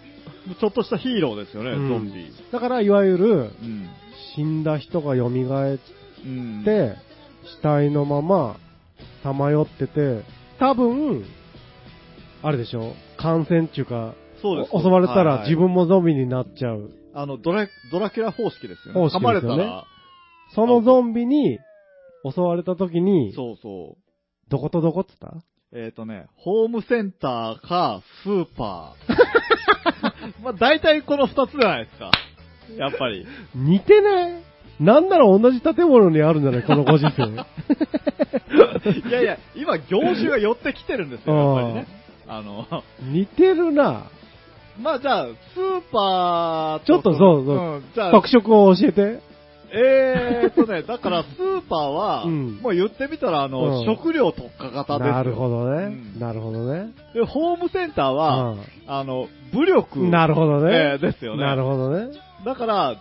[0.61, 2.27] ちょっとしたヒーローですよね、うんゾンビ。
[2.53, 3.89] だから、いわゆる、うん。
[4.35, 6.63] 死んだ人が蘇っうん。
[6.65, 6.97] て、
[7.59, 8.57] 死体のまま、
[9.23, 10.23] さまよってて、
[10.59, 11.25] 多分、
[12.43, 12.95] あれでしょ？
[13.17, 14.71] 感染っていうか、そうです。
[14.73, 16.91] お襲われたはいはいら自分もゾンビになっちゃう。
[17.15, 19.01] あの、ドラ、ドラキュラ方式ですよね。
[19.01, 19.85] 方式噛まれですよねたら、
[20.55, 21.59] そのゾンビに
[22.25, 24.51] 襲われた時に、そうそう。
[24.51, 25.35] どことどこっつった？
[25.73, 30.43] えっ、とね、ホームセンターか、スーパー。
[30.43, 32.11] まあ、大体この二つじゃないですか。
[32.77, 33.27] やっぱり。
[33.55, 34.43] 似てない？
[34.81, 36.63] なんなら同じ建物にあるんじゃない？
[36.65, 37.25] このご時世。
[39.09, 41.87] いやいや、今業種が寄ってきてるんですよ、やっぱりね。
[42.27, 42.67] あの、
[43.03, 44.05] 似てるな
[44.81, 49.21] まあじゃあ、スーパーとちょっとそうそうんじゃあ、特色を教えて。
[49.73, 55.13] えーっとね、だからスーパーは、うんもう言ってみたら、あの、うん食料特化型ですよ。
[55.15, 55.85] なるほどね。
[55.85, 56.93] うんなるほどね。
[57.15, 60.01] で、ホームセンターは、うあの、武力。
[60.01, 60.73] んなるほどね。
[60.73, 61.45] えーですよね。
[61.45, 62.19] なるほどね。
[62.45, 62.97] だから、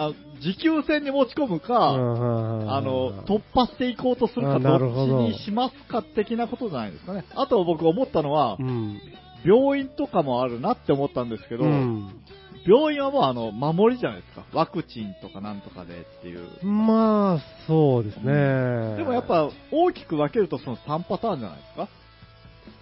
[0.00, 4.84] あ持久戦に持ち込むか、うんあの、突破していこうとするか、あどっち
[5.32, 7.24] にしますか的なことじゃないですかね。
[7.34, 9.00] あと僕思ったのは、うん。
[9.44, 12.10] 病院とかもあるなって思ったんですけど、うん
[12.66, 14.44] 病院はもうあの、守りじゃないですか。
[14.52, 16.66] ワクチンとかなんとかでっていう。
[16.66, 18.96] まあ、そうですね。
[18.96, 21.88] でもやっ、ぱ大きく分けるとその3パターンじゃないですか。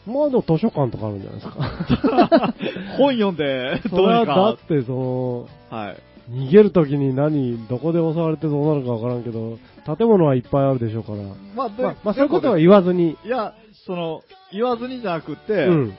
[0.06, 2.54] まあでも図書館とかあるんじゃないですか。
[2.98, 4.34] 本読んで、 どうにか。
[4.34, 5.96] だって、その、はい。
[6.30, 9.58] 逃げるときに何、どこで襲われてどうなるかわからんけど、
[9.96, 11.18] 建物はいっぱいあるでしょうから。
[11.54, 13.16] まあ、でまあ、まあそういうことは言わずに。
[13.24, 15.98] いや、その、言わずにじゃなくて、うん。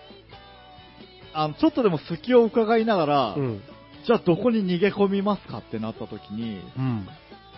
[1.37, 3.61] あの、ちょっとでも隙を伺いながら、うん。
[4.05, 7.07] じゃあどこに逃げ込みますかってなった時に、うん。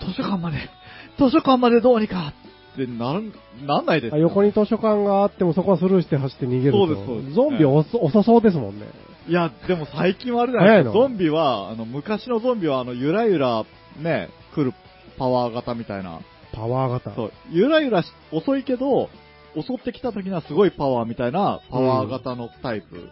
[0.02, 0.58] 図書館まで、
[1.18, 2.34] 図書館までどうにか
[2.74, 3.32] ってなる、
[3.66, 6.78] なんないですあよ横に図書館があってもそこはスルーして走って逃げると。
[6.78, 8.88] そうですそうですゾンビ遅遅そうですもんね。
[9.30, 11.00] いや、でも最近はあれじゃないですか。
[11.00, 13.64] ゾンビは、あの、昔のゾンビは、あの、ゆらゆら、
[14.02, 14.74] ね、来る
[15.18, 16.20] パワー型みたいな。
[16.52, 17.12] パワー型。
[17.16, 19.10] そう、ゆらゆらし遅いけど、
[19.56, 22.96] 襲ってきた時にはすごいパワーみたいなパワー型のタイプ。
[22.96, 23.10] うん。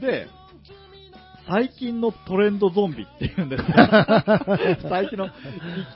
[0.00, 0.26] で、
[1.46, 3.66] 最近のトレンドゾンビっていうんですよ。
[4.88, 5.26] 最近の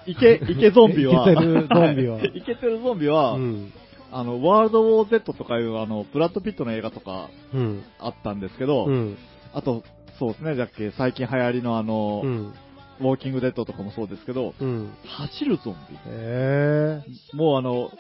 [0.06, 1.30] い、いけ、いけゾンビは。
[1.30, 3.72] イケてるゾンビはい、 いけてるゾンビは、うん。
[4.10, 7.82] あの、ワールドウォー Z とかいう、あの、ブラッドピットの映画とかうん。
[7.98, 9.18] あったんですけど、うん。
[9.54, 9.82] あと、
[10.18, 12.52] そうですね、だっけ、最近流行りのあの、うん。
[13.00, 14.90] ウォーキングデッドとかもそうですけど、うん。
[15.04, 15.76] 走るゾン
[16.08, 17.00] え
[17.32, 17.38] ビ。
[17.38, 17.90] もうあの、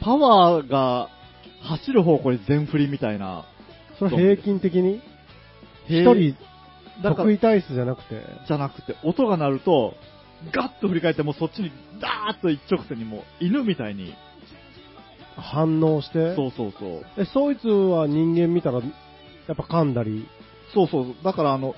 [0.00, 1.08] パワーが
[1.62, 3.44] 走る方向に全振りみたいな。
[4.06, 4.10] ー。
[4.10, 5.00] それ平均的に？
[5.88, 6.36] 一一人
[7.02, 8.22] 得意体質じゃなくて？
[8.46, 9.94] じゃなくて、音が鳴ると、
[10.52, 14.14] ガッと振り返って、もうそっちに、ダーッと一直線にもう、犬みたいに。
[15.36, 16.34] 反応して？
[16.34, 17.06] そうそうそう。
[17.16, 18.84] え、そいつは人間見たら、や
[19.52, 20.26] っぱ噛んだり？
[20.74, 21.14] そうそう。
[21.24, 21.74] だからあの、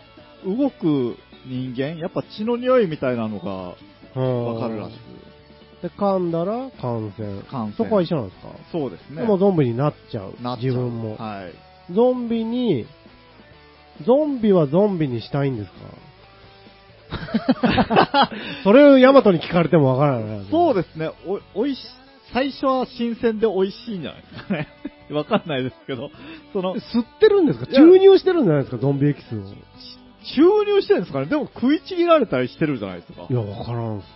[0.47, 5.83] 動く人間、やっぱ血の匂いみたいなのがわわかるらしく。
[5.83, 7.43] で、噛んだら感染。
[7.43, 8.49] 感染そこは一緒なんですか？
[8.73, 9.23] そうですね。
[9.23, 10.35] でもゾンビになっちゃう。
[10.43, 11.17] なっちゃう自分も。
[11.17, 11.53] はい。
[11.95, 12.87] ゾンビに、
[14.07, 15.77] ゾンビはゾンビにしたいんですか？
[18.65, 20.45] それをヤマトに聞かれてもわからない。
[20.45, 21.11] でそうですね。
[21.27, 21.81] お、おいし、
[22.33, 24.69] 最初は新鮮で美味しいんじゃないですかね。
[25.11, 26.11] わかんないですけど、
[26.53, 27.67] その、吸ってるんですか？
[27.67, 28.79] 注入してるんじゃないですか？
[28.81, 29.41] ゾンビエキスを。
[30.37, 31.27] 注入してるんですかね？
[31.27, 33.35] でも食いちぎられたりしてるじゃないですかい。
[33.35, 34.07] や、わからんっす。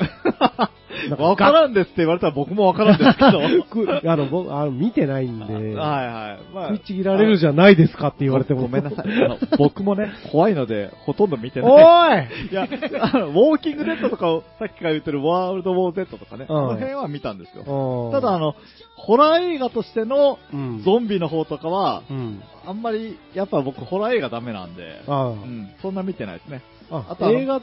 [1.18, 3.64] わからんですって言われたら僕もわからんですけど。
[3.70, 6.54] くあの、僕、あの、見てないんで、はいはい。
[6.54, 8.62] まあ食いちぎられるじゃないですかって言われても。
[8.62, 9.24] ごめんなさい。
[9.24, 12.28] あの 僕もね、怖いので、ほとんど見ておない。
[12.28, 12.68] ーいいや、
[13.00, 17.62] あの、ウォーキングデッドとかを、さっきから言ってるワールドウォー Z とかね、うんあの辺は見たんですよ。
[17.62, 18.54] うんただ、あの、
[18.96, 20.82] ホラー映画としてのうん。
[20.82, 22.42] ゾンビの方とかは、うん。
[22.66, 26.62] あんまり、やっぱ僕、ホラー映画ダメなんで、あうん、そんな見てないですね。
[26.90, 27.06] あ。
[27.10, 27.60] あと映画、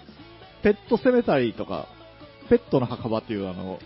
[0.64, 1.88] ペットセメタリーとか、
[2.50, 3.80] ペットの墓場っていうあの。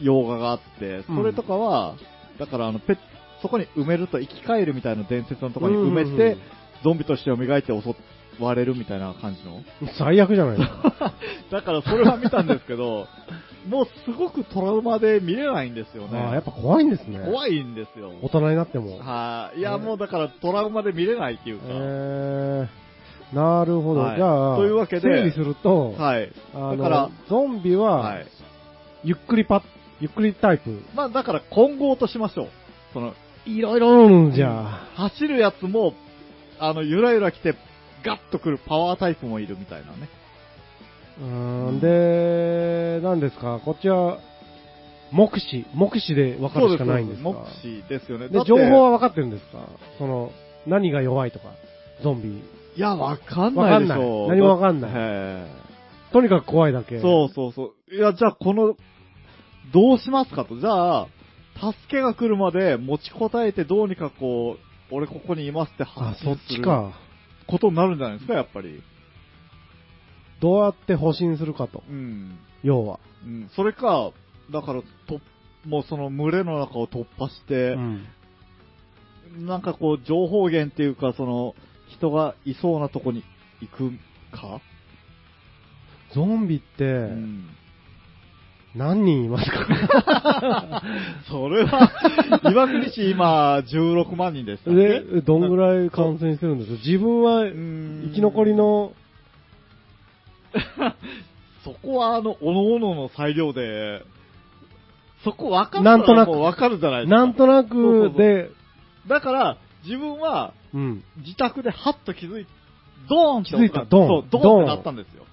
[0.00, 1.94] 洋画があって、それとかは、
[2.38, 2.98] だからあの、ペッ
[3.42, 6.36] そこに埋めると生き返るみたいな伝説のところに埋めて、
[6.84, 9.62] ゾンビとして蘇って襲われるみたいな感じの？
[9.98, 11.14] 最悪じゃないですか。
[11.50, 13.06] だからそれは見たんですけど、
[13.68, 16.18] もうすごくトラウマで見れないんですよね。
[16.18, 17.18] やっぱ怖いんですね。
[17.24, 18.12] 怖いんですよ。
[18.22, 18.98] 大人になっても。
[19.00, 19.58] はい。
[19.58, 21.64] いや、もうだからトラウマで見れないっていうか。
[21.68, 22.68] えー、
[23.32, 24.00] なるほど。
[24.00, 26.30] はいじゃあ、というわけで整理すると、はい。
[26.54, 28.26] だからゾンビは、はい。
[29.04, 29.62] ゆっくりパ
[30.00, 30.82] ゆっくりタイプ。
[30.94, 32.48] まあだから混合としましょう。
[32.92, 33.14] その、
[33.46, 35.94] いろいろじゃ走るやつも、
[36.58, 37.54] あの、ゆらゆら来て、
[38.04, 40.08] ガッとくるパワータイプもいるみたいなね。
[41.20, 44.18] うーん、で、何ですか、こっちは、
[45.10, 47.28] 目視、目視で分かるしかないんですか？
[47.30, 48.28] 目視ですよね。
[48.28, 49.66] だで、情報は分かってるんですか？
[49.98, 50.32] その、
[50.66, 51.50] 何が弱いとか、
[52.02, 52.42] ゾンビ。
[52.76, 54.28] いや、わかんないでしょ。
[54.28, 55.46] 何もわかんないへ
[56.12, 56.96] とにかく怖いだけ。
[56.96, 57.94] えそうそうそう。
[57.94, 58.76] いや、じゃあこの、
[59.72, 60.58] どうしますかと。
[60.58, 61.06] じゃあ、
[61.60, 66.92] 助けが来るまで持ちこたえてどうにかこう、俺ここにいますってあ、そっ発信するちか。
[67.46, 68.82] ことになるんじゃないですか、やっぱり。
[70.40, 71.82] どうやって保身するかと。
[71.88, 72.38] うん。
[72.62, 72.98] 要は。
[73.24, 73.50] うん。
[73.54, 74.10] それか、
[74.50, 75.20] だから、突
[75.66, 78.06] もうその群れの中を突破してう、ん。
[79.46, 81.54] なんかこう、情報源っていうか、その、
[82.02, 83.22] 人がいそうなとこに
[83.60, 83.90] 行く
[84.36, 84.60] か、
[86.14, 87.48] ゾンビって、うん。
[88.74, 90.82] 何人いますか？
[91.30, 91.90] それは、
[92.50, 95.00] 岩国市今、16万人でしたっけ？
[95.00, 96.78] で、どんぐらい感染してるんですか？
[96.84, 98.02] 自分はうん。
[98.08, 98.92] 生き残りの、
[101.64, 104.02] そこは、あの、おのおのの裁量で、
[105.22, 106.30] そこ分かったなんとなく。
[106.32, 107.16] らもう分かるじゃないですか。
[107.16, 108.50] なんとなくで、
[109.06, 111.04] だから、自分は、うん。
[111.18, 112.50] 自宅でハッと気づいて、
[113.08, 115.24] ドーンって気づいたドーンそう、ドドーンってなったんですよ。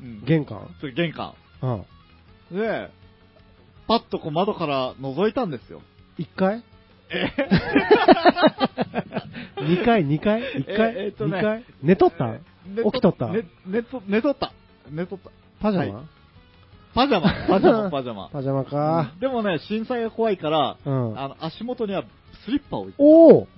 [0.00, 0.24] うん。
[0.24, 1.34] 玄関それ玄関。
[1.62, 2.56] うん。
[2.58, 2.90] で、
[3.88, 5.80] パッとこう窓から覗いたんですよ。
[6.18, 6.62] 一回
[7.10, 7.26] え？
[9.62, 12.26] 二回二回一回ええっとね二回寝とった？
[12.66, 13.28] 寝起きとった？
[13.28, 14.52] 寝寝と寝とった。
[14.90, 15.30] 寝とった。
[15.60, 16.06] パジャマ、はい
[16.94, 18.28] パジャマ、パジャマ、パジャマ。
[18.32, 19.12] パジャマか。
[19.20, 21.18] でもね、震災が怖いから、うん。
[21.18, 22.04] あの、足元には
[22.44, 22.96] スリッパを置いて。
[23.02, 23.48] おおん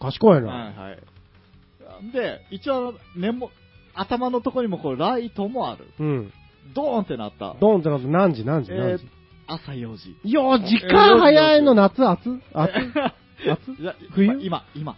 [0.00, 0.46] 賢いな。
[0.48, 2.12] はいはい。
[2.12, 3.50] で、一応、根も、
[3.94, 5.86] 頭のとこにもこう、ライトもある。
[5.98, 6.32] うん。
[6.74, 7.56] ドーンってなった。
[7.60, 9.04] ドンってなって何時何時え何時？
[9.04, 9.08] ー、
[9.46, 10.16] 朝4時。
[10.22, 12.40] いや、時間早いの夏暑？
[12.52, 12.70] 暑？
[13.46, 13.80] 暑？
[13.80, 14.38] いや冬？
[14.42, 14.96] 今、今、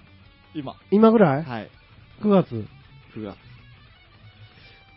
[0.54, 0.74] 今。
[0.90, 1.44] 今ぐらい？
[1.44, 1.70] はい。
[2.22, 2.66] ?9 月
[3.14, 3.36] ？9月。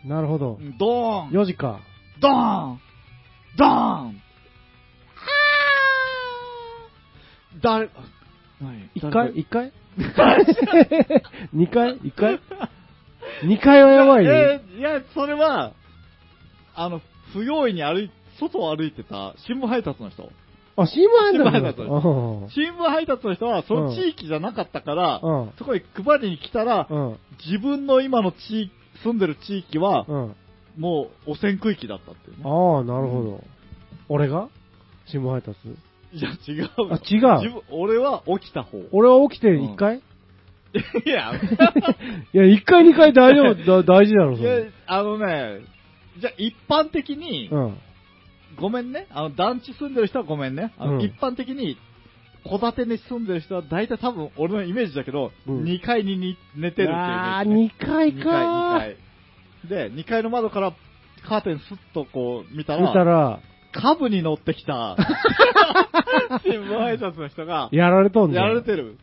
[0.04, 0.58] なるほど。
[0.78, 1.80] ドーン4時か。
[2.20, 2.80] ドーン
[3.56, 4.20] ドーン
[7.62, 7.88] 誰、
[8.60, 9.72] 何？1回 ?1 回？
[11.54, 12.40] ?2 回 ?1 回
[13.44, 14.30] ?2 回はやばいね。
[14.30, 15.72] えーいや、それは、
[16.74, 17.00] あの、
[17.32, 20.30] 不用意に歩い、外を歩いてた新聞配達の人。
[20.76, 21.84] あ、新聞配達新聞配達う
[22.46, 27.18] ん新聞配達の人は、その地域じゃなかったから、うんそこに配りに来たら、うん。
[27.46, 28.72] 自分の今の地域、
[29.04, 30.36] 住んでる地域は、うん。
[30.76, 32.42] もう汚染区域だったっていうね。
[32.44, 33.44] ああ、なるほど。
[34.08, 34.48] 俺が？
[35.06, 35.58] 新聞配達？
[36.14, 36.70] いや、違う。
[36.90, 37.42] あ、違う。
[37.42, 38.78] 自分、俺は起きた方。
[38.78, 40.00] い俺は起きて1回、
[41.06, 41.32] や、
[42.32, 45.60] いや、1回2回大丈夫、だ大事だろ、そいやれ。、あのね、
[46.18, 47.78] じゃあ一般的に、うん。
[48.56, 50.72] ごめんね、あの、団地住んでる人はごめんね。
[50.78, 51.76] あの、うん一般的に、
[52.44, 57.72] 戸建てに住んでる人は大体多分俺のイメージだけど、うん2階にに寝てるっていうイメああ、ージ、ね。
[57.80, 58.96] 2回2か階、2階。
[59.68, 60.72] で、2階の窓から
[61.26, 63.40] カーテンスッとこう見たら、見たら、
[63.74, 64.96] カブに乗ってきた、
[66.44, 68.44] 新聞配達の人が、やられとんじゃん。
[68.44, 68.96] やられてる。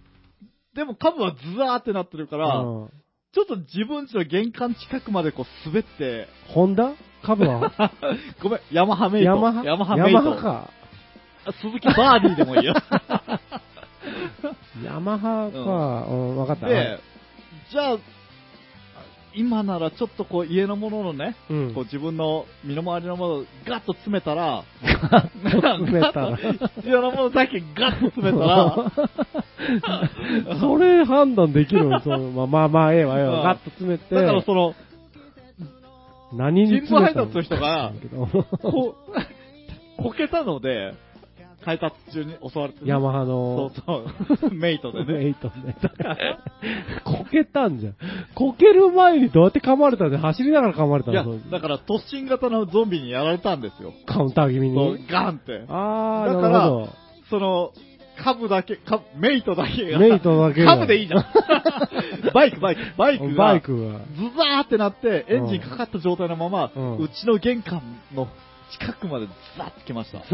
[0.74, 2.90] でもカブはズワーってなってるから、うん
[3.34, 6.92] ちょっと自分家の玄関近くまでこう滑って、ホンダ？
[7.24, 7.72] カブは？
[8.44, 9.30] ごめん、ヤマハメイト。
[9.30, 9.64] ヤマハ？
[9.64, 10.12] ヤマハメイト。
[10.12, 10.70] ヤマハか。
[11.46, 12.74] あ鈴木バーディーでもいいよ。
[14.84, 15.60] ヤマハか。
[16.12, 16.68] うん、わかった。
[16.68, 17.00] で、
[17.72, 17.98] じゃあ、
[19.34, 21.74] 今ならちょっとこう家のもののね、うん。
[21.74, 26.38] こう自分の身の回りのものをガッと詰めたら、詰めたら。
[26.38, 28.92] 必要なものだけガッと詰めたら、
[30.60, 32.00] それ判断できるの？
[32.02, 33.32] そのまあまあまあ、ええわ、ええうん。
[33.32, 33.44] わ。
[33.44, 34.16] ガッと詰めて。
[34.16, 34.76] だからその、
[36.34, 37.42] 何に詰めたの？
[37.42, 37.94] 人が、
[38.62, 38.96] こ
[40.00, 40.94] う、こけたので、
[41.64, 43.72] 配達中に襲われてね、ヤマハそのう、
[44.40, 45.14] そう、 メイトでね。
[45.14, 45.76] メイトね。
[47.04, 47.96] こけたんじゃん。
[48.34, 53.94] こける前にどうやって噛まれたんで走りながら噛まれたいやの、だから突進型のゾンビにやられたんですよ。
[54.06, 55.64] カウンター気味そうに。、ガンって。
[55.68, 56.70] あー、だから
[57.30, 57.72] その、
[58.22, 60.00] カブだけ、カブメイトだけが。
[60.00, 61.26] メイトだけがカブでいいじゃん。
[62.34, 63.36] バイク、バイク、バイクど。
[63.36, 63.36] が。
[63.36, 64.00] バイクが。
[64.00, 67.82] ズザーってなって、エンジンかかった状態のまま、うんうちの玄関
[68.14, 68.28] の
[68.80, 70.20] 近くまでズザーって来ました。
[70.20, 70.30] ザッ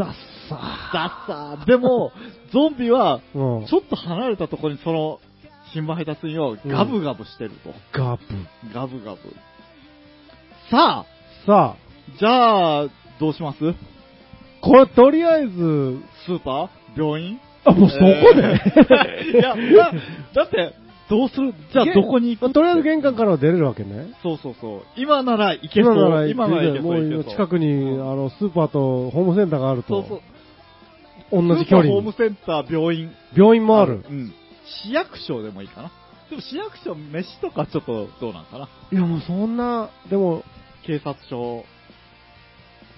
[0.48, 0.54] サ
[0.92, 1.66] ザッサー。
[1.66, 2.12] でも、
[2.52, 3.20] ゾンビは。
[3.32, 5.20] ちょっと離れたところにその、
[5.72, 7.74] 新聞配達員をガブガブしてると。
[7.92, 8.22] ガブ。
[8.72, 9.18] ガブガブ。
[10.70, 11.06] さあ、
[11.46, 11.76] さあ、
[12.18, 12.86] じゃあ、
[13.20, 13.58] どうします？
[14.60, 16.68] これとりあえず、スーパー？
[16.96, 17.40] 病院？
[17.64, 19.92] あ、もうそこで、えーいや、だ
[20.34, 20.74] だって、
[21.08, 21.54] どうする？
[21.72, 24.14] じゃあどこに行くとりあえず玄関からは出れるわけね。
[24.22, 24.82] そうそうそう。
[24.96, 26.28] 今なら行けそう。
[26.28, 27.02] 今なら行けもそう。
[27.02, 30.20] 行けそうう近くに、あの、スーパーとホームセンターがあるそうと、そう。
[31.48, 32.12] 同じ距離スーパーホームに。
[32.12, 33.10] センター、病院。
[33.34, 34.04] 病院もある。
[34.08, 34.32] うん。
[34.84, 35.90] 市役所でもいいかな。
[36.28, 38.68] でも市役所、飯とかちょっとどうなんかな。
[38.92, 40.42] いや、もうそんな、でも、
[40.86, 41.64] 警察署。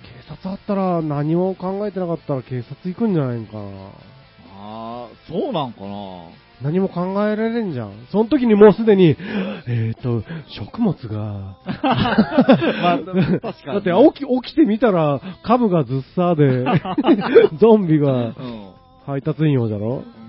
[0.03, 3.63] 警察あったら何も考えてなかったら警察行くんじゃないんかな。
[3.63, 6.25] ああ、そうなんかな。
[6.63, 7.93] 何も考えられんじゃん。
[8.13, 9.17] その時にもうすでに、
[9.67, 13.65] えっ、と、食物が、 まあ、確かに。
[13.67, 16.65] だって起き、起きてみたら、カブがずっさーで、
[17.59, 18.33] ゾンビがうん。
[19.07, 19.97] 配達員用だろ？
[19.97, 20.21] うん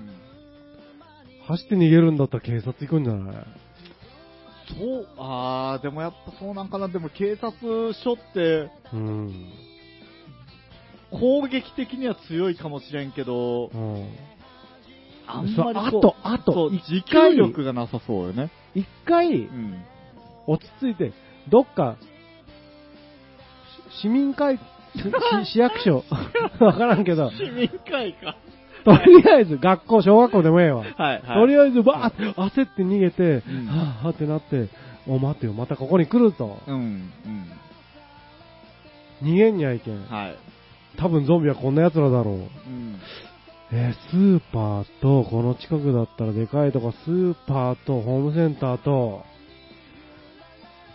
[1.44, 3.34] 走って逃げるんだったら警察行くんじゃない？
[4.78, 6.86] そう、あー、でもやっぱそうなんかな。
[6.88, 9.32] でも警察署って、うん。
[11.10, 14.08] 攻撃的には強いかもしれんけど、うん。
[15.34, 18.50] あんまりあと、あと、一回、力がなさそうよね。
[18.74, 19.84] 一回う、ん。
[20.46, 21.12] 落ち着いて、
[21.48, 21.96] どっか、
[23.98, 24.60] し市民会、し
[25.52, 26.04] 市役所、
[26.60, 28.36] わからんけど、市民会か。
[28.84, 30.78] とりあえず学校、小学校でもええわ。
[30.78, 31.22] はい、はい。
[31.22, 34.68] とりあえず、バーって焦って逃げて、うんはぁ、はぁってなって、
[35.06, 36.58] お、待てよ、またここに来ると。
[36.66, 36.78] うん、う
[37.28, 37.52] ん。
[39.22, 40.04] 逃げんにゃいけん。
[40.04, 40.36] はい。
[40.96, 42.34] 多分ゾンビはこんな奴らだろう。
[42.34, 42.98] うん。
[43.74, 49.24] えースーパーと、この近くだったらでかいとこ、スーパーと、ホームセンターと、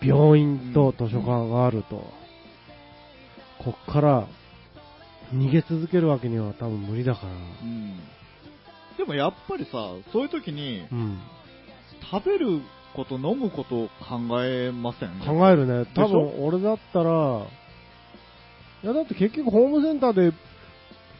[0.01, 2.03] 病院と図書館があると。
[3.63, 4.27] こっから、
[5.33, 7.27] 逃げ続けるわけには多分無理だから。
[7.33, 7.97] うん。
[8.95, 9.71] でもやっぱりさ、
[10.13, 11.17] そういう時に、うん。
[12.11, 12.61] 食べる
[12.93, 15.19] こと、飲むことを考えません？
[15.25, 15.87] 考えるね。
[15.95, 17.47] 多分俺だったら、
[18.83, 20.31] いやだって結局ホームセンターで、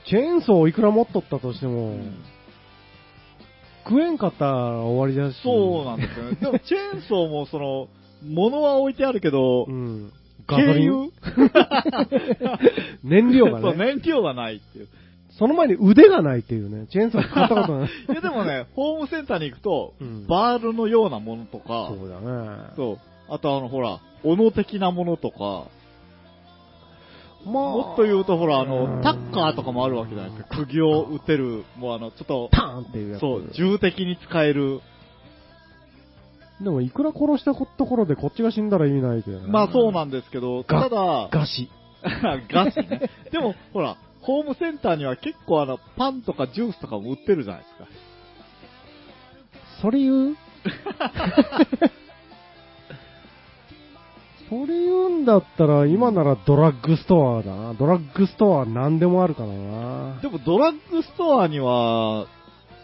[0.10, 2.16] チェーンソーをいくら持っとったとしても、うん
[3.90, 4.52] 食えんかったら
[4.82, 5.42] 終わりだし。
[5.42, 6.36] そうなんですよね。
[6.42, 7.88] でもチェーンソーもその、
[8.22, 10.12] 物は置いてあるけど、うん。
[10.46, 11.12] ガソリン？
[11.22, 11.52] 軽
[13.04, 13.86] 燃料がそう、ね。
[13.86, 14.88] 燃料がないっていう。
[15.38, 16.88] その前に腕がないっていうね。
[16.88, 17.90] チェーンソー使ったことない。
[18.12, 22.74] いやでもね、ホームセンターに行くと、うんバールのようなものとか、そうだね。
[22.76, 22.98] そう。
[23.30, 25.68] あとあの、ほら、斧的なものとか、
[27.46, 30.58] まあ、もっと言うとほら、あうの、んタッカーとかもあるわけじゃないですか。
[30.66, 33.22] 釘を打てる、もうあの、ちょっと、パーンっていうやつ。
[33.22, 34.82] そう、重的に使える。
[36.62, 39.48] でも、いくら殺したところでこっちが死んだら意味ないけどね。
[39.48, 41.70] まあそうなんですけど、ガただ、ガシ。
[42.52, 43.10] ガスね。
[43.32, 47.86] でも、ほら、ホームセンターには結構あの、パンとかジュースとかも売ってるじゃないですか。
[49.82, 50.36] それ言う？
[54.50, 57.74] それ言うんだったら、今ならドラッグストアだな。
[57.74, 60.20] ドラッグストア何でもあるからな。
[60.22, 62.28] でもドラッグストアには、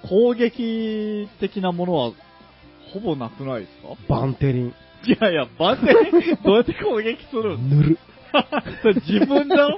[0.10, 2.12] 攻撃的なものは、
[2.94, 3.96] ほぼなくないですか？
[4.10, 4.68] バンテリン。
[5.06, 8.00] いやいや、バンテリンどうやって攻撃するん塗る。
[9.08, 9.76] 自分じゃんい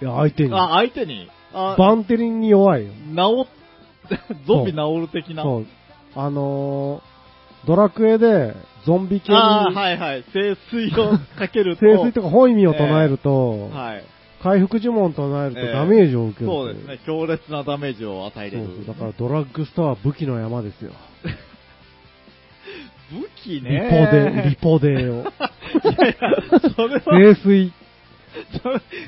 [0.00, 0.54] や、相手に。
[0.54, 1.28] あ、相手に？
[1.52, 2.92] あ、バンテリンに弱いよ。
[3.14, 5.42] 治っ、 ゾンビ治る的な？
[5.42, 5.66] そう。
[6.16, 7.13] あのー、
[7.66, 8.54] ドラクエで、
[8.86, 10.24] ゾンビ系に、ああ、はいはい。
[10.24, 11.80] 清水をかけると。
[11.80, 14.04] 聖水とか本意味を唱えると、はい。
[14.42, 17.00] 回復呪文唱えるとええダメージを受けるといそうですね。
[17.06, 18.66] 強烈なダメージを与えれる。
[18.66, 18.86] そう。
[18.86, 20.92] だからドラッグストアは武器の山ですよ。
[23.10, 24.42] 武器リポね。
[24.42, 25.22] デ、リポデを。
[25.24, 25.24] い
[25.98, 27.72] やいや、それは、聖水、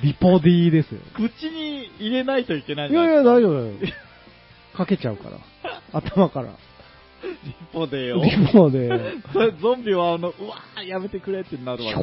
[0.02, 1.00] リポディですよ。
[1.14, 3.74] 口に入れないといけないんいやいや、大丈夫だよ。
[4.74, 5.38] かけちゃうから。
[5.92, 6.48] 頭から。
[7.22, 8.22] リポデを。
[8.22, 8.88] リポデ。
[9.32, 11.96] そ れゾンビはあの、うわーやめてくれってなるわけ。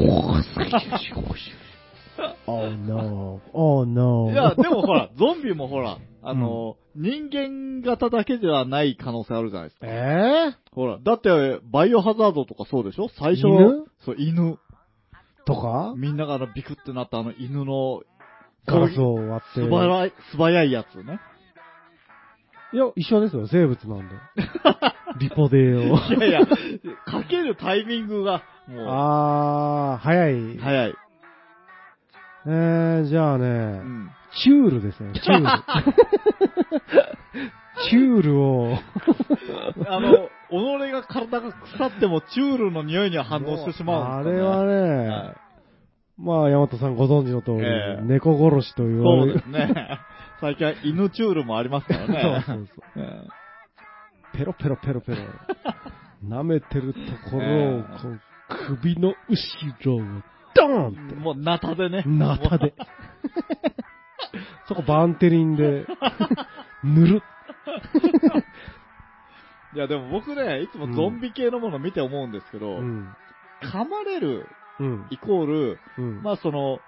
[2.45, 4.32] Oh no, oh no.
[4.32, 9.88] いや、でもほら、 ゾンビもほら、あの、人間型だけではない可能性あるじゃないですか。
[9.88, 13.09] えほら、だって、バイオハザードとかそうでしょ？
[13.09, 13.86] 最初犬？
[14.05, 14.51] そう、犬。
[14.53, 14.57] ー、
[15.45, 15.93] とか？
[15.97, 18.03] みんながビクってなったあの犬の、
[18.66, 19.61] ガラスを割って。
[19.61, 21.20] 素早い、素早いやつね。
[22.74, 24.15] いや、一緒ですよ、生物なんで。
[25.19, 25.95] リポデを。
[25.95, 26.45] いやいや、
[27.05, 30.34] かけるタイミングが、もあー、早い。
[30.55, 30.95] う、早い。
[32.47, 33.49] えー、じゃあね、う
[33.84, 34.09] ん。
[34.43, 35.45] チュールですね、チュール。
[37.89, 38.78] チュールを、
[39.88, 44.59] あの、己が体が腐っても、チュールの匂いには反応してしまうんですよ、ね。
[44.59, 45.36] あれはね、はい
[46.17, 49.41] まあ、ヤマトさんご存知の通り、ええ猫殺しと言われる。
[49.41, 49.99] そうですね。
[50.44, 52.44] 最近は犬チュールもありますからね。
[52.46, 55.18] そうそうそうえペロペロペロペロ。
[56.28, 57.00] 舐めてると
[57.32, 58.20] ころを、ええこう
[58.68, 59.38] 首の後
[59.86, 60.00] ろを、
[60.54, 61.00] ドーンって。
[61.14, 62.04] えもう、ナタでね。
[62.06, 62.74] ナタで。
[64.68, 65.88] そこバンテリンで、
[66.84, 67.22] 塗る。
[69.76, 73.16] いや、でも僕ね、いつもゾンビ系のもの見て思うんですけど、うん。
[73.62, 74.46] 噛まれる
[74.82, 75.08] うん。
[75.10, 76.22] イコール、うん。
[76.22, 76.80] まあその、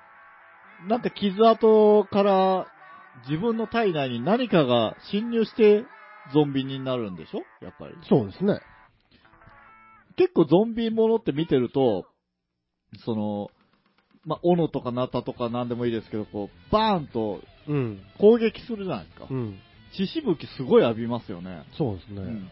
[0.90, 2.68] なんか傷跡から
[3.28, 5.84] 自分の体内に何かが侵入して
[6.34, 7.40] ゾンビになるんでしょ？
[7.64, 7.96] やっぱり。
[8.10, 8.60] そうですね。
[10.18, 12.06] 結構ゾンビものって見てると、
[13.04, 13.50] その、
[14.26, 18.00] まあ、斧とかナタとかなんでもいいですけど、こう、バーンとうん。
[18.20, 19.28] 攻撃するじゃないですか。
[19.30, 19.60] うん。
[19.98, 21.64] 血しぶきすごい浴びますよね。
[21.78, 22.22] そうですね。
[22.22, 22.52] うん。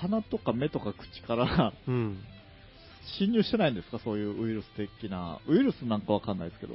[0.00, 2.18] 鼻とか目とか口からうん。
[3.18, 3.98] 侵入してないんですか？
[3.98, 5.40] そういうウイルス的な。
[5.46, 6.74] ウイルスなんかわかんないですけど。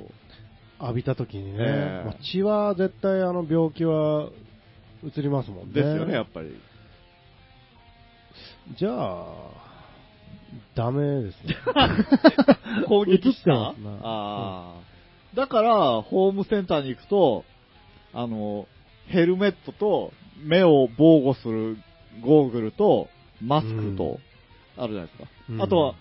[0.81, 4.29] 浴びた時にね、ええまあ血は絶対あの病気は
[5.03, 5.73] 移りますもんね。
[5.73, 6.55] ですよね、やっぱり。
[8.77, 9.25] じゃあ、
[10.75, 11.55] ダメですね。
[12.87, 13.51] 攻撃した？
[13.51, 14.73] 映ってますなあ
[15.35, 17.45] だから、ホームセンターに行くと、
[18.13, 18.67] あの、
[19.07, 21.77] ヘルメットと目を防護する
[22.21, 23.07] ゴーグルと
[23.41, 24.19] マスクと、
[24.77, 25.29] あるじゃないですか。
[25.49, 25.95] うんあとは、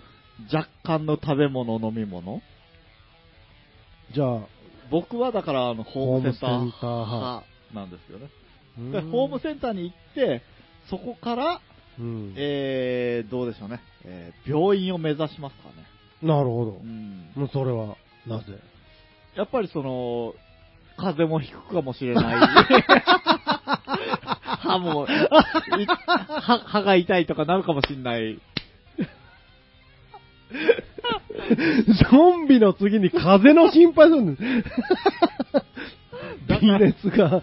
[0.52, 2.42] 若干の食べ物、飲み物。
[4.12, 4.40] じゃあ、
[4.90, 8.30] 僕はだから、あの、ホームセンター派派なんですよね。
[9.10, 10.42] ホームセンターに行って、
[10.90, 11.60] そこから、
[11.98, 13.80] うんえー、どうでしょうね。
[14.04, 15.88] えー病院を目指しますからね。
[16.22, 16.86] なるほどう。
[16.86, 17.30] ん。
[17.34, 18.58] もうそれは、なぜ？
[19.34, 20.34] やっぱりその、
[20.96, 22.36] 風邪もひくかもしれない。
[24.42, 25.06] 歯も、
[26.64, 28.40] 歯が痛いとかなるかもしれない。
[32.10, 34.42] ゾンビの次に風の心配するんです。
[36.60, 37.42] 微熱が、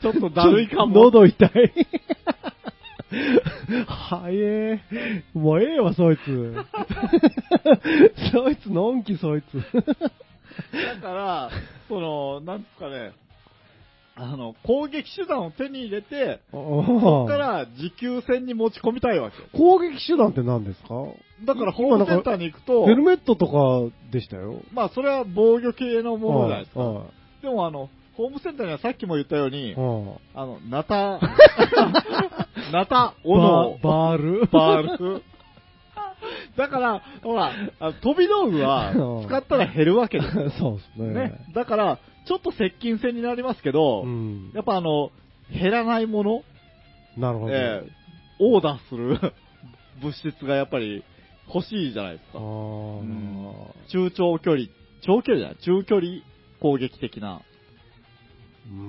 [0.00, 1.04] ちょっとだるいかも。
[1.04, 1.50] 喉痛い。
[3.86, 5.38] はえー。
[5.38, 6.54] もうええわ、そいつ。
[8.32, 9.60] そいつ、のんき、そいつ。
[9.72, 11.50] だから、
[11.88, 13.12] その、なんですかね、
[14.16, 19.44] あの、攻撃手段を手に入れて、そここから持久戦に持ち込みたいわけよ。
[19.56, 20.88] 攻撃手段って何ですか？
[21.46, 24.60] だからホームセンターに行くとヘ、ルメットとかでしたよ。
[24.72, 26.80] まあそれは防御系のものじゃないですか。
[26.80, 27.04] は
[27.40, 31.18] でもあの、ホームセンターにはさっきも言ったようにあの、ナタ、
[32.72, 35.22] ナタ、い斧、ババールバール。
[36.56, 37.52] だから、ほら、
[38.02, 40.50] 飛び道具はうん使ったら減るわけですよ。
[40.58, 41.14] そうですね。
[41.14, 41.32] ね。
[41.54, 44.50] だから、ちょっと接近戦になりますけど、うん。
[44.54, 45.10] やっぱあの、
[45.52, 46.42] 減らないもの、
[47.16, 47.54] なるほど。
[47.54, 48.00] えー
[48.42, 49.18] オーダーする
[50.00, 51.04] 物質がやっぱり
[51.52, 52.38] 欲しいじゃないですあか。
[52.38, 53.54] ーん
[53.88, 54.68] 中長距離、
[55.02, 56.22] 長距離じゃない、中距離
[56.58, 57.42] 攻撃的な。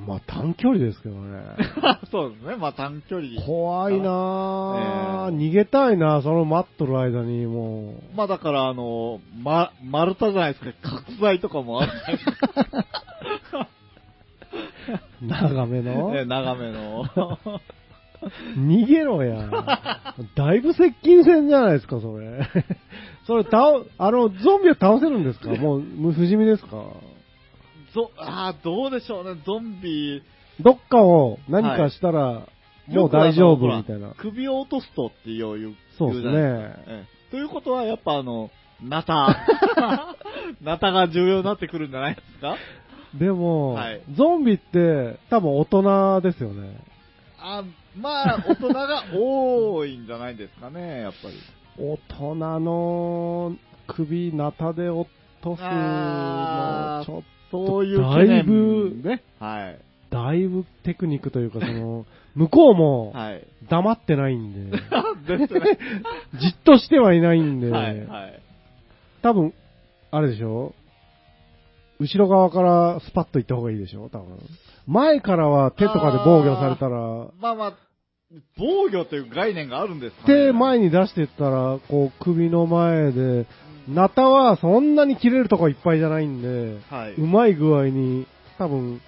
[0.08, 1.40] まあ短距離ですけどね。
[2.12, 3.42] そうですね、まあ短距離。
[3.42, 8.16] 怖いなぁ、ええ逃げたいなその待っとる間にもう。
[8.16, 10.72] まあだから、あの、ま、丸太じゃないですか、
[11.08, 11.92] 角材とかもある。
[15.22, 17.06] 長めの、ね、 長めの。
[18.58, 19.50] 逃げろや。
[20.36, 22.48] だいぶ接近戦じゃないですか、それ。
[23.26, 25.50] それ、倒、あの、ゾンビは倒せるんですか？
[25.56, 26.84] もう、無不死身ですか？
[27.94, 30.22] ぞ、あーどうでしょうね、ゾンビ。
[30.60, 32.48] どっかを何かしたら、
[32.88, 34.14] もう大丈夫みたいな。
[34.18, 36.32] 首を落とすとっていう言うそうですね。
[36.36, 38.50] ええということは、やっぱあの、
[38.82, 39.38] ナタ。
[40.62, 42.56] ナタが重要になってくるんじゃないですか？
[43.14, 46.78] でも、はいゾンビって多分大人ですよね。
[47.40, 47.64] あ
[47.98, 51.36] まあ、大人が多いんじゃないですかね、 やっぱり。
[51.78, 53.56] 大人の
[53.88, 55.10] 首、ナタで落
[55.42, 59.24] とすの、ちょっそういうだいぶ懸念ね。
[59.40, 59.80] はい。
[60.10, 63.46] と、だいぶテクニックというか、その、 向こうもはい。
[63.70, 64.78] 黙ってないんで、
[65.38, 65.60] ですね。
[66.40, 68.40] じっとしてはいないんで、はい、はい。
[69.22, 69.54] 多分、
[70.12, 70.74] あれでしょ？
[72.00, 74.10] 後ろ側からスパッと行った方がいいでしょ？
[74.10, 74.38] 多分。
[74.88, 77.74] 前からは手とかで防御されたら、まあまあ、
[78.58, 80.48] 防御という概念があるんですかね。
[80.48, 83.46] 手前に出してったら、こう首の前で、
[83.88, 87.14] ナタはそんなに切れるとこいっぱいじゃないんで、はい。
[87.14, 88.28] うまい具合に、
[88.58, 89.02] 多分、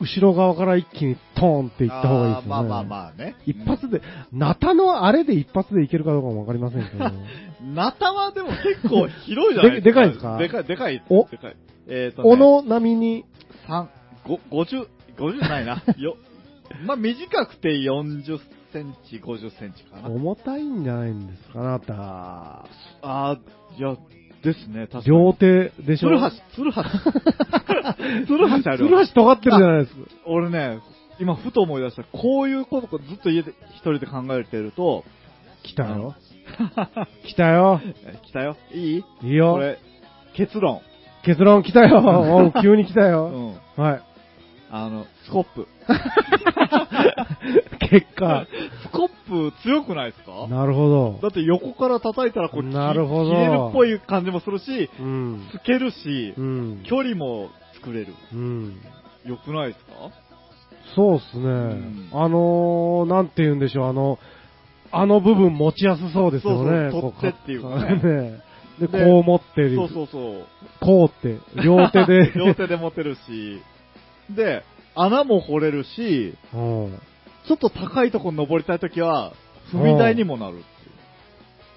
[0.00, 2.48] 後ろ側から一気にトーンっていった方がいいですよね。
[2.48, 3.34] まあまあまあね。
[3.46, 4.00] 一発で、
[4.32, 7.04] ナタのあれで一発でいけるかどうかもわかりませんけど。
[7.04, 7.74] うん。
[7.74, 9.92] ナタはでも結構広いじゃないですか。
[9.92, 10.38] ででかいですか？
[10.38, 11.02] でかい、でかい。
[11.10, 11.56] おでかい。
[11.88, 13.24] えっ、と、ね、おの並みに、
[13.66, 13.88] 三
[14.24, 14.86] ご50、
[15.16, 15.82] 50ないな。
[15.96, 16.16] よ、
[16.86, 18.38] まあ短くて40
[18.72, 20.08] センチ、50センチかな。
[20.08, 21.94] 重たいんじゃないんですか、あなた。
[21.94, 22.64] あ
[23.02, 23.38] あ、
[23.76, 23.96] いや、
[24.42, 25.04] ですね、確かに。
[25.06, 26.08] 両手でしょ？
[26.08, 28.26] ツルハシ、ツルハシ。
[28.26, 30.00] ツルハシあるツルハシ尖ってるじゃないですか。
[30.26, 30.78] 俺ね、
[31.20, 32.04] 今ふと思い出した。
[32.04, 35.04] こういうことをずっと家で一人で考えてると、
[35.64, 36.14] 来たよ。
[37.26, 37.80] 来たよ。
[38.22, 38.56] 来たよ。
[38.72, 39.04] いい？
[39.22, 39.58] いいよこ。
[39.58, 39.78] れ、
[40.34, 40.80] 結論。
[41.24, 41.98] 結論来たよ。
[42.56, 43.28] お急に来たうよ。
[43.76, 43.80] ん。
[43.80, 44.02] はい。
[44.70, 45.66] あの、スコップ。
[47.90, 48.46] 結果。
[48.82, 49.08] スコッ
[49.50, 50.46] プ強くないですか？
[50.48, 51.18] なるほど。
[51.22, 55.42] だって横から叩いたらこう、なるほど切れるっぽい感じもするし、うん。
[55.52, 56.82] つけるしう、ん。
[56.84, 58.14] 距離も作れる。
[58.32, 58.76] うん。
[59.24, 59.92] よくないですか？
[60.94, 61.44] そうっすね。
[61.46, 64.18] んあのー、なんて言うんでしょう、あの、
[64.90, 66.90] あの部分持ちやすそうですよね。
[66.90, 67.94] そうそうこ取っ手っていうか ね
[68.30, 68.40] ね
[68.80, 69.76] で、でこう持ってる。
[69.76, 70.44] そうそうそう。
[70.80, 72.32] こうって、両手で。
[72.36, 73.60] 両手で持てるし、
[74.30, 74.62] で、
[74.94, 76.98] 穴も掘れるし、うん。
[77.46, 79.32] ちょっと高いとこ登りたいときは、
[79.72, 80.56] 踏み台にもなるっ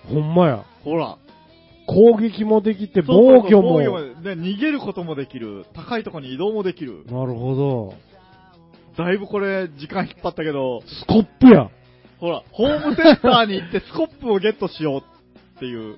[0.07, 0.21] ていう。
[0.21, 0.65] ほんまや。
[0.83, 1.17] ほら。
[1.87, 3.79] 攻撃もできて、そうそうそう防御も。
[3.79, 5.65] 防御もで、逃げることもできる。
[5.73, 7.05] 高いとこに移動もできる。
[7.07, 7.93] なるほど。
[8.97, 11.69] だいぶこれ、時間引っ張ったけど、スコップや。
[12.19, 15.01] ほら、ホームセンターに行って スコップをゲットしよう
[15.57, 15.95] っていう。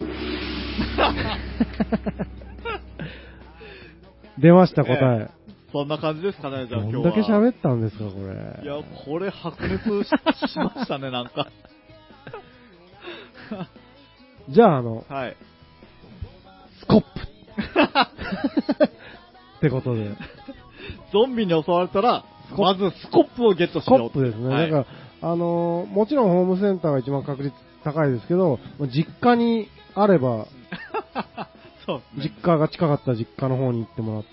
[4.38, 5.39] 出ました、答え。
[5.72, 7.00] そんな感じですかね、じゃあど今日は。
[7.00, 8.64] んだけ喋ったんですか、これ。
[8.64, 10.08] いや、これ白熱し
[10.52, 11.46] しましたね、なんか。
[14.48, 15.36] じゃあ、あの、はい。
[16.80, 17.10] スコップっ
[19.60, 20.10] てことで。
[21.12, 24.48] ゾンビに襲われたら、スコまずスコップをゲットしスコようップですね。
[24.48, 24.90] はいだか
[25.22, 27.54] ら、あのーもちろんホームセンターが一番確率
[27.84, 28.58] 高いですけど、
[28.92, 30.46] 実家にあれば、
[31.86, 32.24] そうね。
[32.24, 34.30] 実家が近かったら実家の方に行ってもらって、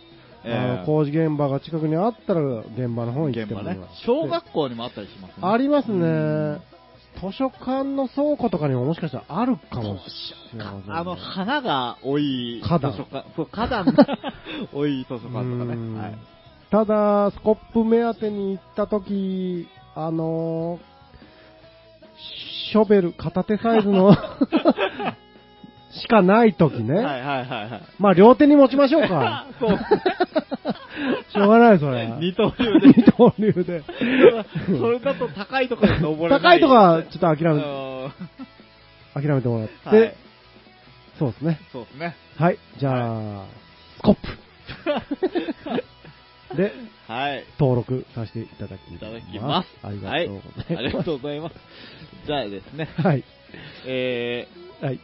[0.47, 3.81] ええあの工事現場が近くにあったら現場の方に行ってもらって。。
[4.05, 5.35] 小学校にもあったりしますね。
[5.41, 6.61] ありますね。
[7.19, 10.85] 図書館の倉庫とかにももしかしたらあるかもしれませんね。
[10.89, 14.17] あの、花が多い図書館、そう、花壇が
[14.73, 15.99] 多い図書館とかうんね。
[15.99, 16.17] はい。
[16.69, 20.97] ただ、スコップ目当てに行った時、あのー
[22.71, 24.13] ショベル、片手サイズの
[25.91, 26.93] しかない時ね。
[26.93, 27.81] はいはいはいはい。
[27.99, 29.47] まあ、両手に持ちましょうか。
[29.59, 29.69] そう。
[31.31, 32.07] しょうがない、それ。
[32.19, 32.87] 二刀流で。
[32.87, 33.83] 二刀流で。
[34.79, 36.41] それだと高いところで登れない。
[36.41, 38.11] 高いとこはちょっと諦め、うん
[39.13, 40.13] 諦めてもらって、はい
[41.17, 41.59] そうですね。
[41.71, 42.15] そうですね。
[42.37, 42.91] はい、じゃ
[43.41, 43.45] あ、
[43.97, 44.27] スコップ
[46.55, 46.71] で、
[47.07, 47.43] はい。
[47.59, 49.67] 登録させていただきいただきます。
[49.81, 50.77] ありがはいとうございます。
[50.77, 51.55] ありがとうございます。
[52.27, 53.23] じゃあですね、はい。
[53.87, 54.47] え
[54.79, 54.99] はい。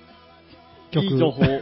[0.99, 1.61] ー、いい情報を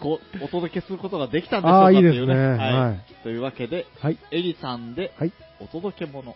[0.00, 2.20] こう お届けすることができたんでしょうかっていいですね。
[2.20, 2.34] いうね。
[2.34, 2.72] はい。
[2.72, 3.00] はい。
[3.22, 4.18] というわけで、はい。
[4.30, 5.32] エリさんで、はい。
[5.60, 6.34] お届け物。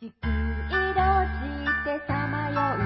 [0.00, 1.38] 地区移動し
[1.84, 2.80] てさまよう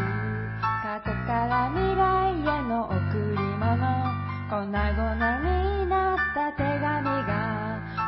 [0.83, 2.97] 過去から未来への贈
[3.31, 4.75] り物粉々
[5.39, 7.04] になった手紙が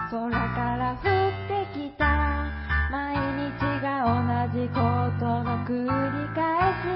[0.09, 0.39] 空か
[0.77, 2.47] ら降ってきた。
[2.93, 4.79] 毎日が同じこ
[5.19, 5.89] との繰り
[6.35, 6.87] 返し。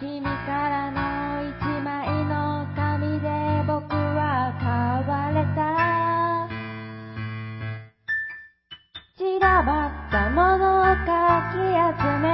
[0.00, 0.30] 君か
[0.68, 0.98] らの
[1.42, 1.52] 一
[1.82, 3.26] 枚の紙で
[3.66, 4.68] 僕は変
[5.08, 5.60] われた。
[9.18, 12.24] 散らばったものをかき集め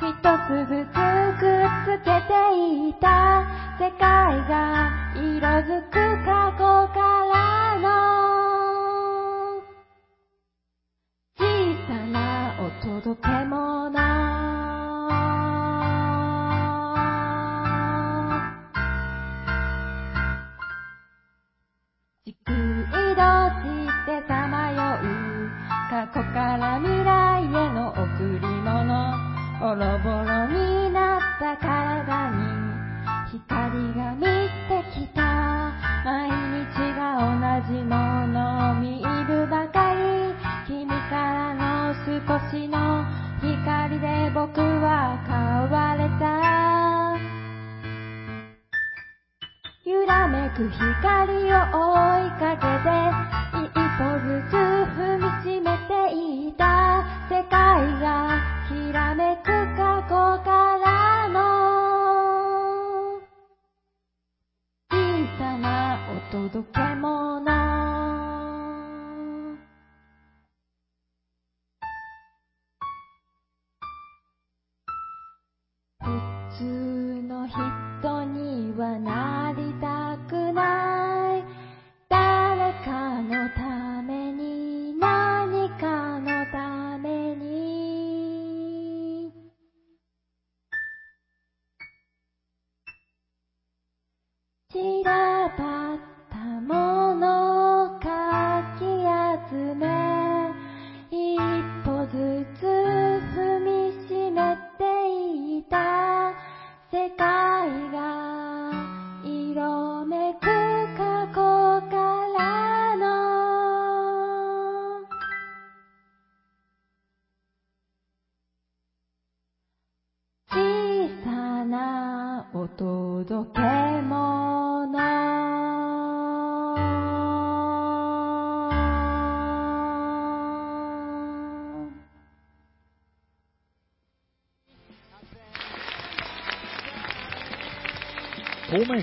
[0.00, 0.12] 一
[0.46, 0.96] つずつ
[1.38, 2.32] くっつけて
[2.88, 3.04] いた。
[3.78, 4.00] 世界
[4.48, 5.92] が色づく
[6.24, 6.64] 過去
[6.94, 6.98] か
[7.32, 8.37] らの
[13.00, 13.92] 届け物
[22.24, 22.54] 地区移
[23.14, 23.22] 動
[23.54, 23.70] し
[24.04, 25.06] てさまよう。
[25.88, 29.14] 過去から未来への贈り物。
[29.60, 32.36] ボロボロになった体に。
[33.30, 35.22] 光が満ちてきた。
[36.04, 36.32] 毎
[36.66, 37.94] 日が同じも
[38.26, 38.27] の。
[50.70, 51.17] らめ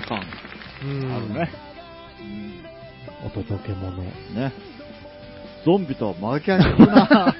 [0.00, 0.22] 感
[0.82, 1.50] うんあるね。
[3.24, 4.02] お届け物。
[4.02, 4.52] ね。
[5.64, 7.36] ゾンビとは真逆な。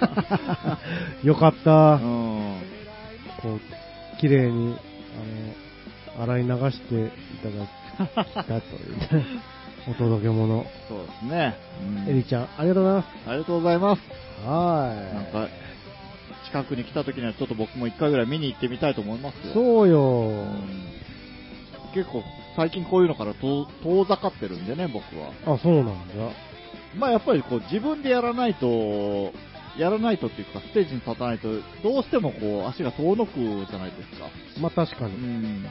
[1.22, 1.96] よかっうた。
[1.96, 2.60] ん。
[3.42, 4.76] こう、綺麗に、
[6.16, 7.10] あの、洗い流してい
[7.42, 9.26] ただきたというね。
[9.88, 10.66] お届け物。
[10.88, 11.54] そうですね。
[12.06, 13.08] うんエリちゃん、ありがとうございます。
[13.28, 14.02] ありがとうございます。
[14.44, 15.48] はなんか、
[16.46, 19.48] 近くに来た時にはちょっと僕も一回ぐらい見に行ってみたいと思いますい。
[19.48, 19.54] よ。
[19.54, 20.00] そうよ。
[20.00, 20.86] うん
[21.94, 22.22] 結構
[22.56, 25.32] 最近こういうのから遠遠ざかってるんでね、僕は。
[25.54, 25.94] あ、そうなんだ。
[26.98, 29.32] まあやっぱりこう自分でやらないと、
[29.78, 31.48] やらないとっていうか、ステージに立たないと、
[31.82, 34.28] どうしてもこう足が遠のくじゃないですか。
[34.60, 35.16] まあ確かうに。
[35.16, 35.66] ん。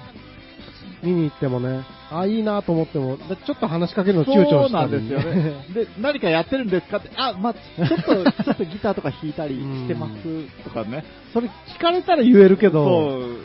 [1.04, 5.66] 見に行ってもね、あ、いいなと思っても、でちょっと話しかけるの躊躇そうしたりなんですよね。
[5.74, 11.04] で、何かやってるんですかって、あ、まあ、ちょっと、 ちょっとギターとか弾いたりしてますとかね。
[11.34, 13.38] それ聞かれたら言えるけど、そう。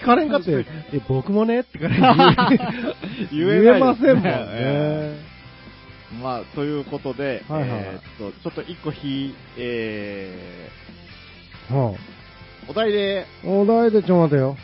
[0.00, 1.60] 聞かれんかって、 え、僕もね？
[1.60, 2.50] ってから
[3.32, 4.32] 言え言えませんもんえね。
[4.52, 5.20] え
[6.22, 10.68] まあ、ということで、はいはいえーっと、ちょっと一個ひ、え
[11.70, 11.96] はー、
[12.70, 14.56] お題で、あ、お題でちょっと待てよ。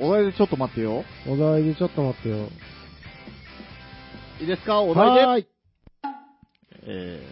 [0.00, 1.04] お題でちょっと待ってよ。
[1.28, 2.48] お題でちょっと待ってよ。
[4.40, 4.80] いいですか？
[4.82, 5.24] お題で。
[5.24, 5.46] はーい。
[6.88, 7.22] え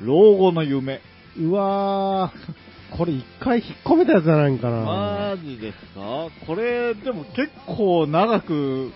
[0.00, 1.00] ー、老後の夢。
[1.38, 2.52] うわー、
[2.96, 4.84] これ一回引っ込めたやつじゃないんかな。
[4.84, 6.28] マジですか？
[6.46, 8.92] これ、でも結構長く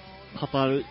[0.53, 0.85] 語る。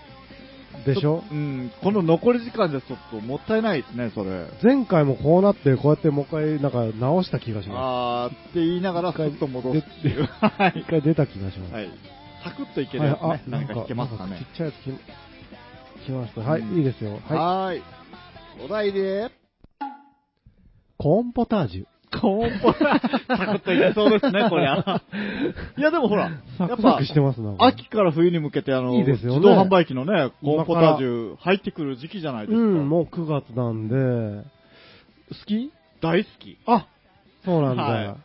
[0.85, 1.21] でしょ？
[1.29, 4.45] うん、この残り時間じゃちょっともったいないですね、それ。
[4.63, 7.75] 前回もこうなって、こうやってもう一回なんか直した気がしま
[8.25, 10.23] あーって言いながら、スッと戻すっていう。
[10.23, 10.79] はす。
[10.79, 10.85] 一い。
[10.85, 11.73] 回出た気がします。
[11.73, 11.89] はい。
[12.43, 13.27] サクッといけるやつね。
[13.27, 14.43] はい何か弾けますかねなんち。
[14.43, 14.75] っちゃいやつ
[16.05, 16.41] き来ました。
[16.41, 17.11] はい、うんいいですよ。
[17.11, 17.21] はい。
[17.33, 17.83] はーい。
[18.63, 19.29] お題で、
[20.97, 21.90] コーンポタージュ。
[22.19, 25.01] コーンポタ、サクッといけそうですね、こりゃ。
[25.77, 26.99] いや、でもほら、やっぱ
[27.59, 32.61] 秋から冬に向けて、あの、いいね自動販売機のね、コーンポタージュ入ってくる時期じゃないですか。
[32.61, 34.43] うん、もう9月なんで、
[35.29, 35.71] 好き？
[36.01, 36.57] 大好き。
[36.65, 36.87] あ、
[37.45, 37.83] そうなんだ。
[37.83, 38.15] はい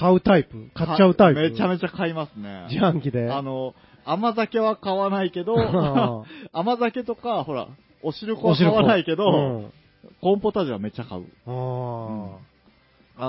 [0.00, 0.70] 買うタイプ？
[0.74, 1.40] 買っちゃうタイプ？
[1.40, 2.68] めちゃめちゃ買いますね。
[2.70, 3.32] 自販機で？
[3.32, 6.22] あの、甘酒は買わないけど、あ
[6.56, 7.66] 甘酒とか、ほら、
[8.04, 9.72] お汁粉は買わないけど、うん
[10.20, 11.24] コーンポタージュはめっちゃ買う。
[11.46, 12.38] ああ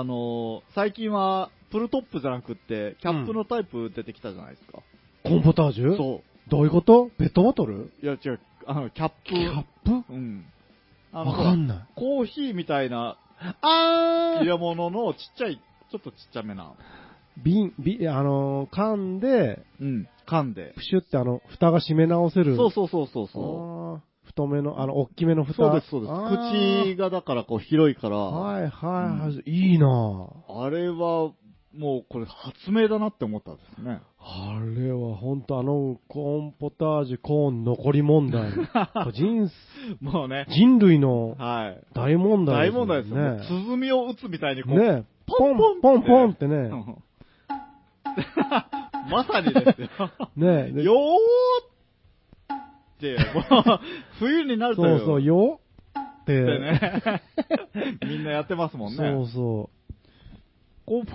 [0.04, 4.78] のー最近は、プルトップじゃなくって、キャップのタイプ出てきたじゃないですか。
[5.24, 5.96] ーコーンポタージュ？
[5.96, 7.10] そどういうこと？
[7.18, 7.76] ペットボトル？
[7.78, 7.92] う。
[8.02, 9.14] いや、違う、あの、キャップ。
[9.24, 10.12] キャップ？
[10.12, 10.44] うん。
[11.12, 11.78] わかんない。
[11.96, 13.18] コーヒーみたいな
[13.62, 15.60] あ入れ物のちっちゃい、
[15.90, 16.72] ちょっとちっちゃめな。
[17.42, 20.08] 瓶、瓶、あのー、缶で、うん。
[20.26, 20.72] 缶で。
[20.76, 22.56] プシュってあの、蓋が閉め直せる。
[22.56, 25.44] そうそうそうそうあそー太めの、あの、大きめのう。
[25.44, 25.54] 蓋。
[25.54, 26.12] そうです、そうです。
[26.94, 29.50] 口がだからこう広いから、はいはいはい。
[29.50, 30.62] いいなぁ。
[30.64, 31.32] あれは、
[31.72, 34.00] もうこれ発明だなって思ったんですね。
[34.18, 38.50] あれは本当あの、コーンポタージュ、コーン残り問題。
[39.14, 39.48] 人、
[40.00, 41.80] もうね、人類のはい。
[41.94, 43.38] 大問題大問題ですね。
[43.42, 46.56] 鼓を打つみたいにこう、ねポポンンポンポンポンってうね。
[46.68, 46.96] ん
[49.10, 49.88] まさにですよ。
[50.36, 50.96] ねでよー
[51.66, 51.69] っ
[53.00, 53.80] て、もう、
[54.20, 55.70] 冬になるとそうそう、よって。
[56.22, 57.22] ってね。
[58.06, 58.96] みんなやってますもんね。
[58.96, 59.70] そうそ
[60.86, 61.06] こう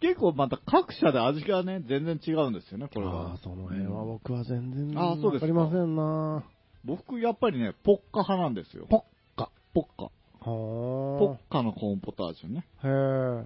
[0.00, 3.00] 結構また各社で味がね、全然違うんですよね、こう。
[3.00, 3.36] れはああ、。
[3.38, 6.44] その辺は僕は全然あーそうですかりませんな
[6.84, 8.86] 僕、やっぱりね、ポッカ派なんですよ。
[8.88, 9.02] ポッ
[9.36, 9.50] カ。
[9.74, 10.04] ポッカ。
[10.04, 10.10] は
[10.40, 12.66] ポッカのコーンポタージュね。
[12.82, 12.86] あ。
[12.86, 12.94] へえ。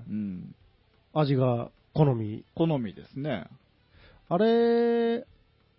[0.09, 0.55] うん。
[1.15, 2.45] 味が好み。
[2.55, 3.47] 好みですね。
[4.29, 5.25] あれ、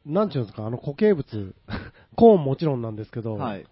[0.05, 1.55] なんちゅうんですか、あの固形物。
[2.15, 3.65] コーンもちろんなんですけど、はい。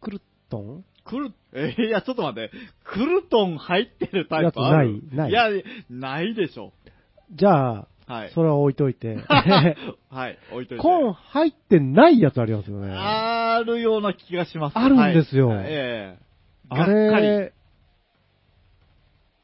[0.00, 0.84] クルトン？
[1.04, 2.50] クル、えーいや、ちょっと待って。
[2.84, 4.94] クルトン入ってるタイプある？
[4.94, 6.72] やつないないいや、ないでしょ。
[7.32, 8.30] じゃあ、はい。
[8.34, 9.16] それは置いといて。
[9.28, 10.82] はい、置いといて。
[10.82, 12.90] コーン入ってないやつありますよね。
[12.94, 14.78] あるような気がします。
[14.78, 16.18] あるんですよはいええ
[16.70, 17.26] あがっかり。
[17.26, 17.52] れ、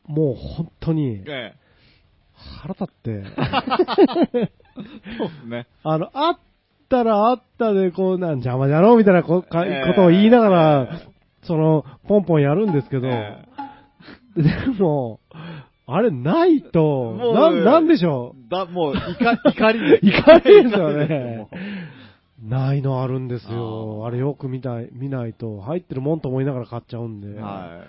[0.06, 1.54] もう本当にええ
[2.34, 3.24] 腹立って、
[5.18, 5.66] そうですね。
[5.82, 6.38] あの、あっ
[6.88, 11.00] たらあったで、こう、なん邪魔じゃろみたいなこかええことを言いながら、
[11.42, 13.44] その、ポンポンやるんですけど、え
[14.36, 15.20] でも、
[15.86, 20.00] あれないと、もうな、なんでしょえだ、もう、怒怒り。
[20.02, 21.48] 怒りですよね。
[22.42, 24.02] ないのあるんですあよ。
[24.02, 27.28] ーあれよく見たい、見ないと、入ってるもんと思いながら買っちゃうんで。
[27.28, 27.84] もうは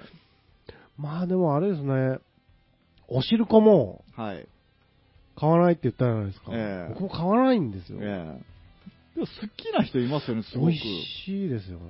[0.98, 2.20] まあでもあれですね、
[3.08, 4.22] お汁粉もい。
[4.22, 4.48] はい。
[5.36, 6.52] 買わないって言ったじゃないですか。
[6.54, 8.00] ええ僕も買わないんですよ。
[8.02, 8.56] ええ
[9.16, 10.80] でも好きな人いますよね、すごく美味。
[11.26, 11.86] しいですよね。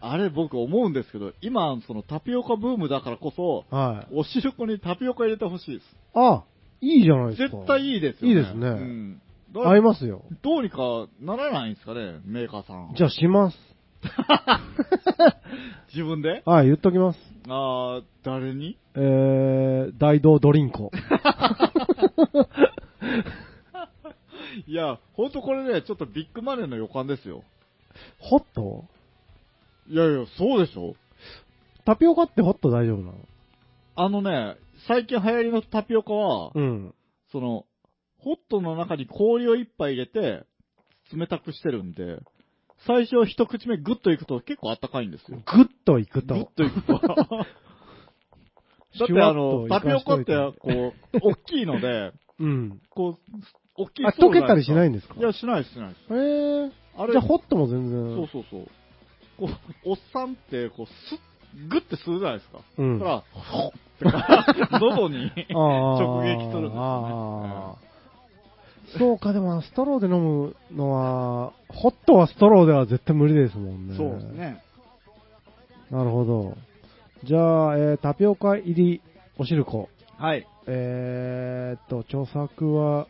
[0.00, 4.14] あれ僕思うんですけど、今、そのタピオカブームだからこそ、はい。
[4.14, 5.96] お汁粉にタピオカ入れてほしいです。
[6.14, 6.44] あ、
[6.80, 7.56] いいじゃないですか。
[7.56, 8.28] 絶対いいですよね。
[8.28, 9.20] いいですねうん。
[9.54, 10.22] だ合いますよ。
[10.42, 12.94] どうにかならないんですかね、メーカーさん。
[12.96, 13.58] じゃあします。
[15.94, 16.42] 自分で？
[16.44, 17.18] はい、言っときます。
[17.48, 18.76] あー、誰に？
[18.94, 20.90] えー、大道ドリンコ。
[24.66, 27.42] いや、ほんとこれね、ちょっとビッグマネーの予感ですよ。
[28.18, 28.84] ホット？
[29.88, 30.94] いやいや、そうでしょ
[31.84, 33.14] タピオカってホット大丈夫なの？
[33.94, 36.94] あのね、最近流行りのタピオカは、うん。
[37.30, 37.66] その、
[38.18, 40.44] ホットの中に氷を一杯入れて、
[41.14, 42.20] 冷たくしてるんで、
[42.86, 45.38] 最初一口目グッといくと結構あったかいんですよ。
[45.44, 46.52] グッといくグッと。
[46.56, 46.98] といくと。
[48.98, 52.80] だってあの、タピオカって、こう、大きいので、うん。
[52.90, 53.16] こう、
[53.76, 55.14] 大きいあ、溶けたりしないんんですか？
[55.18, 56.14] いや、しないです、しないです。
[56.14, 56.70] へえ。
[56.96, 58.16] あれ、じゃあホットも全然。
[58.16, 58.66] そうそうそう。
[59.38, 60.92] こう、おっさんって、こう、す
[61.68, 62.60] グッて吸うじゃないですか。
[62.78, 62.98] うん。
[62.98, 66.70] だから、 ほっってか、喉にあー直撃するんですよね。
[66.74, 67.92] あー
[68.98, 73.96] そうか、でもストローで飲むのは、ホットはストローでは絶対無理ですもんね。
[73.96, 74.24] そうです。
[74.32, 74.62] ね。
[75.90, 76.56] なるほど。
[77.24, 79.00] じゃあ、えータピオカ入り
[79.38, 79.88] おしるこ。
[80.18, 80.46] はい。
[80.66, 83.06] えーっと、著作は、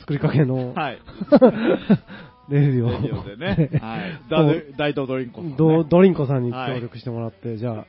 [0.00, 0.98] 作りかけの、はい。
[2.48, 2.90] レディオ。
[2.90, 3.70] レディオでね。
[3.80, 4.20] はい。
[4.30, 4.44] ダ
[4.76, 7.86] 大東ドリンコさんね、ドドリンコさんに協力してもらって、じゃあ、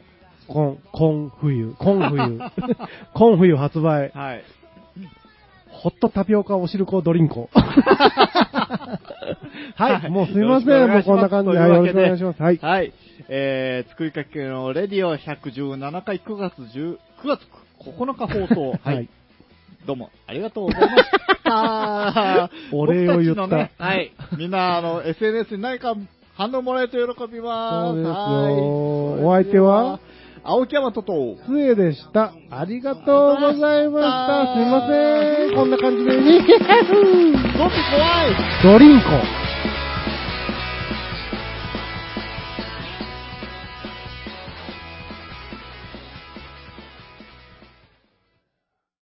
[0.47, 2.39] コン、コン冬、コン冬、
[3.13, 4.43] コン冬発売、はい。
[5.69, 7.49] ホットタピオカおしるこドリンコ。
[9.75, 12.41] はい、もうすいません、もうこんな感じで、はいよろしくお願いします。
[12.41, 12.57] はい。
[12.57, 12.91] はい。
[13.29, 17.41] えー、作りかけのレディオ117回9月10、9月
[17.79, 18.71] 9日放送。
[18.71, 19.09] ははいい。
[19.85, 21.03] どうも、 ありがとうございまし
[21.43, 22.49] た。
[22.73, 24.11] お礼を言ったはい。
[24.37, 25.95] みんな、あの、SNS に何か
[26.35, 27.93] 反応もらえると喜びます。
[27.93, 28.53] そうですよはい
[29.23, 29.99] お相手は？
[30.43, 32.31] 青木山とと、つえでした。
[32.49, 34.53] ありがとうございました。
[34.55, 35.55] すいません。
[35.55, 39.46] こんな感じで、にゾンビ怖いドリンコ。